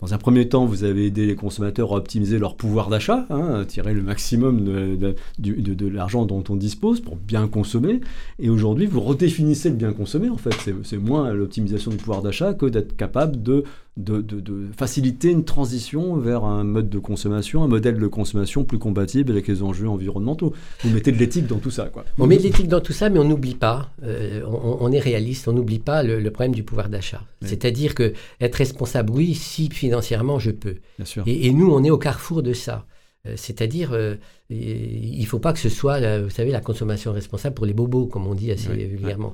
dans 0.00 0.12
un 0.12 0.18
premier 0.18 0.48
temps, 0.48 0.66
vous 0.66 0.84
avez 0.84 1.06
aidé 1.06 1.24
les 1.24 1.36
consommateurs 1.36 1.92
à 1.92 1.96
optimiser 1.96 2.38
leur 2.38 2.56
pouvoir 2.56 2.90
d'achat, 2.90 3.26
hein, 3.30 3.60
à 3.60 3.64
tirer 3.64 3.94
le 3.94 4.02
maximum 4.02 4.64
de, 4.64 5.14
de, 5.38 5.86
l'argent 5.88 6.26
dont 6.26 6.44
on 6.48 6.56
dispose 6.56 7.00
pour 7.00 7.16
bien 7.16 7.48
consommer. 7.48 8.00
Et 8.38 8.50
aujourd'hui, 8.50 8.86
vous 8.86 9.00
redéfinissez 9.00 9.70
le 9.70 9.76
bien 9.76 9.92
consommer, 9.92 10.28
en 10.28 10.36
fait. 10.36 10.54
C'est 10.82 10.98
moins 10.98 11.32
l'optimisation 11.32 11.90
du 11.90 11.96
pouvoir 11.96 12.22
d'achat 12.22 12.54
que 12.54 12.66
d'être 12.66 12.96
capable 12.96 13.42
de 13.42 13.64
de, 13.96 14.68
faciliter 14.76 15.30
une 15.30 15.44
transition 15.44 16.16
vers 16.16 16.44
un 16.44 16.64
mode 16.64 16.88
de 16.88 16.98
consommation, 16.98 17.62
un 17.62 17.68
modèle 17.68 17.98
de 17.98 18.06
consommation 18.06 18.64
plus 18.64 18.78
compatible 18.78 19.30
avec 19.30 19.46
les 19.46 19.62
enjeux 19.62 19.88
environnementaux. 19.88 20.52
Vous 20.82 20.90
mettez 20.90 21.12
de 21.12 21.18
l'éthique 21.18 21.46
dans 21.46 21.58
tout 21.58 21.70
ça. 21.70 21.86
Quoi. 21.86 22.04
On 22.18 22.26
met 22.26 22.36
de 22.36 22.42
l'éthique 22.42 22.68
dans 22.68 22.80
tout 22.80 22.92
ça, 22.92 23.08
mais 23.08 23.18
on 23.20 23.24
n'oublie 23.24 23.54
pas, 23.54 23.92
euh, 24.02 24.42
on, 24.46 24.90
est 24.90 24.98
réaliste, 24.98 25.46
on 25.46 25.52
n'oublie 25.52 25.78
pas 25.78 26.02
le, 26.02 26.28
problème 26.30 26.54
du 26.54 26.64
pouvoir 26.64 26.88
d'achat. 26.88 27.22
C'est-à-dire 27.42 27.94
que 27.94 28.14
être 28.40 28.56
responsable, 28.56 29.12
oui, 29.12 29.34
si 29.34 29.70
financièrement 29.70 30.38
je 30.38 30.50
peux. 30.50 30.76
Bien 30.98 31.06
sûr. 31.06 31.22
Et, 31.26 31.52
nous, 31.52 31.70
on 31.70 31.84
est 31.84 31.90
au 31.90 31.98
carrefour 31.98 32.42
de 32.42 32.52
ça. 32.52 32.86
Euh, 33.26 33.34
c'est-à-dire, 33.36 33.92
euh, 33.92 34.16
il 34.50 35.20
ne 35.20 35.26
faut 35.26 35.38
pas 35.38 35.52
que 35.52 35.58
ce 35.58 35.68
soit, 35.68 36.20
vous 36.20 36.30
savez, 36.30 36.50
la 36.50 36.60
consommation 36.60 37.12
responsable 37.12 37.54
pour 37.54 37.66
les 37.66 37.74
bobos, 37.74 38.06
comme 38.06 38.26
on 38.26 38.34
dit 38.34 38.50
assez 38.50 38.72
vulgairement. 38.72 39.32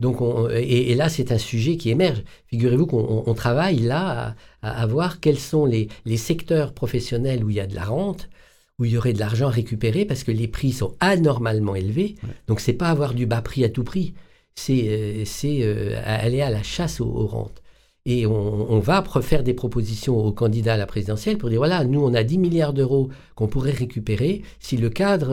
Donc 0.00 0.18
et, 0.52 0.94
là, 0.94 1.08
c'est 1.08 1.32
un 1.32 1.38
sujet 1.38 1.76
qui 1.76 1.90
émerge. 1.90 2.22
Figurez-vous 2.48 2.86
qu'on 2.86 3.34
travaille 3.34 3.78
là 3.78 4.34
à, 4.62 4.86
voir 4.86 5.20
quels 5.20 5.38
sont 5.38 5.64
les, 5.64 5.88
secteurs 6.16 6.74
professionnels 6.74 7.44
où 7.44 7.50
il 7.50 7.56
y 7.56 7.60
a 7.60 7.66
de 7.66 7.74
la 7.74 7.84
rente, 7.84 8.28
où 8.78 8.84
il 8.84 8.92
y 8.92 8.98
aurait 8.98 9.14
de 9.14 9.20
l'argent 9.20 9.48
récupéré 9.48 10.04
parce 10.04 10.22
que 10.22 10.32
les 10.32 10.48
prix 10.48 10.72
sont 10.72 10.94
anormalement 11.00 11.74
élevés. 11.74 12.16
Donc, 12.22 12.30
Donc, 12.48 12.60
c'est 12.60 12.74
pas 12.74 12.88
avoir 12.90 13.14
du 13.14 13.26
bas 13.26 13.40
prix 13.40 13.64
à 13.64 13.70
tout 13.70 13.84
prix. 13.84 14.14
c'est 14.54 15.24
aller 16.04 16.42
à 16.42 16.50
la 16.50 16.62
chasse 16.62 17.00
aux 17.00 17.26
rentes. 17.26 17.62
Et 18.08 18.24
on, 18.24 18.78
va 18.78 19.02
faire 19.20 19.42
des 19.42 19.52
propositions 19.52 20.16
aux 20.16 20.30
candidats 20.30 20.74
à 20.74 20.76
la 20.76 20.86
présidentielle 20.86 21.38
pour 21.38 21.48
dire 21.50 21.58
voilà, 21.58 21.84
nous, 21.84 22.00
on 22.00 22.14
a 22.14 22.22
10 22.22 22.38
milliards 22.38 22.72
d'euros 22.72 23.08
qu'on 23.34 23.48
pourrait 23.48 23.72
récupérer 23.72 24.42
si 24.60 24.76
le 24.76 24.90
cadre. 24.90 25.30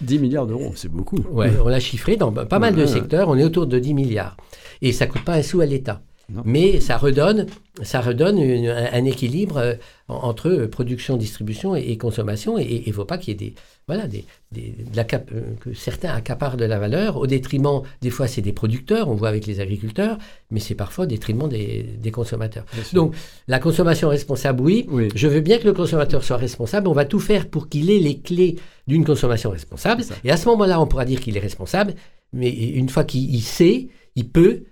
10 0.00 0.16
euh, 0.16 0.20
milliards 0.20 0.46
d'euros, 0.46 0.72
c'est 0.74 0.90
beaucoup. 0.90 1.18
Ouais, 1.30 1.52
on 1.62 1.68
l'a 1.68 1.80
chiffré 1.80 2.16
dans 2.16 2.32
pas 2.32 2.58
mal 2.58 2.74
de 2.74 2.86
secteurs, 2.86 3.28
on 3.28 3.36
est 3.36 3.44
autour 3.44 3.66
de 3.66 3.78
10 3.78 3.92
milliards. 3.92 4.38
Et 4.80 4.92
ça 4.92 5.04
ne 5.04 5.10
coûte 5.10 5.22
pas 5.22 5.34
un 5.34 5.42
sou 5.42 5.60
à 5.60 5.66
l'État. 5.66 6.00
Mais 6.44 6.80
ça 6.80 6.96
redonne, 6.96 7.46
ça 7.82 8.00
redonne 8.00 8.38
un, 8.38 9.04
équilibre 9.04 9.58
euh, 9.58 9.74
entre 10.08 10.66
production, 10.66 11.16
distribution 11.16 11.76
et, 11.76 11.96
consommation. 11.98 12.58
Et 12.58 12.82
il 12.86 12.88
ne 12.88 12.94
faut 12.94 13.04
pas 13.04 13.18
qu'il 13.18 13.34
y 13.34 13.44
ait 13.44 13.50
des, 13.50 13.54
voilà, 13.86 14.06
des, 14.06 14.24
des 14.52 14.74
la 14.94 15.04
cap, 15.04 15.30
euh, 15.34 15.42
que 15.60 15.74
certains 15.74 16.14
accaparent 16.14 16.56
de 16.56 16.64
la 16.64 16.78
valeur 16.78 17.16
au 17.16 17.26
détriment, 17.26 17.82
des 18.00 18.10
fois 18.10 18.26
c'est 18.26 18.40
des 18.40 18.52
producteurs, 18.52 19.08
on 19.08 19.14
voit 19.14 19.28
avec 19.28 19.46
les 19.46 19.60
agriculteurs, 19.60 20.18
mais 20.50 20.60
c'est 20.60 20.74
parfois 20.74 21.04
au 21.04 21.08
détriment 21.08 21.48
des, 21.48 21.82
des 21.82 22.10
consommateurs. 22.10 22.64
Donc 22.92 23.14
la 23.46 23.58
consommation 23.58 24.08
responsable, 24.08 24.62
oui, 24.62 24.86
Je 25.14 25.28
veux 25.28 25.40
bien 25.40 25.58
que 25.58 25.64
le 25.64 25.74
consommateur 25.74 26.24
soit 26.24 26.38
responsable. 26.38 26.88
On 26.88 26.92
va 26.92 27.04
tout 27.04 27.20
faire 27.20 27.48
pour 27.48 27.68
qu'il 27.68 27.90
ait 27.90 27.98
les 27.98 28.18
clés 28.20 28.56
d'une 28.86 29.04
consommation 29.04 29.50
responsable. 29.50 30.02
Et 30.24 30.30
à 30.30 30.36
ce 30.36 30.48
moment-là, 30.48 30.80
on 30.80 30.86
pourra 30.86 31.04
dire 31.04 31.20
qu'il 31.20 31.36
est 31.36 31.40
responsable. 31.40 31.94
Mais 32.32 32.50
une 32.50 32.88
fois 32.88 33.04
qu'il 33.04 33.42
sait, 33.42 33.88
il 34.16 34.28
peut 34.28 34.64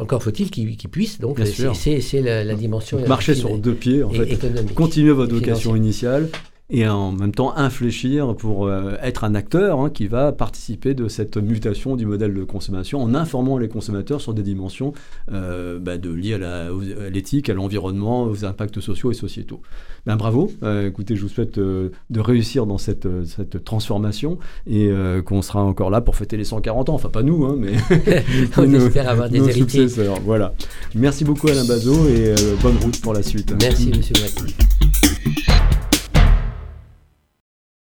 encore 0.00 0.22
faut-il 0.22 0.50
qu'il 0.50 0.76
puisse, 0.90 1.20
donc 1.20 1.40
c'est 1.44 2.20
la, 2.20 2.42
la, 2.44 2.54
dimension. 2.54 3.06
marcher 3.06 3.34
sur 3.34 3.56
deux 3.58 3.74
pieds, 3.74 4.02
en 4.02 4.10
fait. 4.10 4.74
Continuer 4.74 5.12
votre 5.12 5.34
vocation 5.34 5.76
initiale 5.76 6.28
et 6.70 6.88
en 6.88 7.12
même 7.12 7.32
temps 7.32 7.54
infléchir 7.56 8.34
pour 8.36 8.66
euh, 8.66 8.94
être 9.02 9.24
un 9.24 9.34
acteur 9.34 9.80
hein, 9.80 9.90
qui 9.90 10.06
va 10.06 10.32
participer 10.32 10.94
de 10.94 11.08
cette 11.08 11.36
mutation 11.36 11.94
du 11.94 12.06
modèle 12.06 12.32
de 12.32 12.42
consommation 12.42 13.02
en 13.02 13.14
informant 13.14 13.58
les 13.58 13.68
consommateurs 13.68 14.20
sur 14.20 14.32
des 14.32 14.42
dimensions 14.42 14.94
euh, 15.30 15.78
bah, 15.78 15.98
de, 15.98 16.10
liées 16.10 16.42
à 16.42 16.70
l'éthique, 17.10 17.50
à 17.50 17.54
l'environnement, 17.54 18.24
aux 18.24 18.46
impacts 18.46 18.80
sociaux 18.80 19.10
et 19.10 19.14
sociétaux. 19.14 19.60
Ben, 20.06 20.16
bravo, 20.16 20.50
euh, 20.62 20.88
écoutez, 20.88 21.16
je 21.16 21.22
vous 21.22 21.28
souhaite 21.28 21.58
de 21.58 21.90
réussir 22.16 22.66
dans 22.66 22.78
cette, 22.78 23.08
cette 23.26 23.62
transformation 23.64 24.38
et 24.66 24.90
qu'on 25.24 25.42
sera 25.42 25.62
encore 25.62 25.90
là 25.90 26.00
pour 26.00 26.16
fêter 26.16 26.36
les 26.36 26.44
140 26.44 26.88
ans, 26.88 26.94
enfin 26.94 27.10
pas 27.10 27.22
nous, 27.22 27.44
hein, 27.44 27.56
mais 27.58 27.72
on 28.56 28.72
espère 28.74 29.08
avoir 29.08 29.28
des 29.28 29.38
héritiers. 29.38 29.86
Voilà. 30.24 30.54
Merci 30.94 31.24
beaucoup 31.24 31.48
Alain 31.48 31.64
Bazot 31.64 32.08
et 32.08 32.34
bonne 32.62 32.76
route 32.82 33.00
pour 33.00 33.12
la 33.12 33.22
suite. 33.22 33.54
Merci 33.60 33.90
Monsieur 33.90 34.14
Mathieu. 34.20 35.53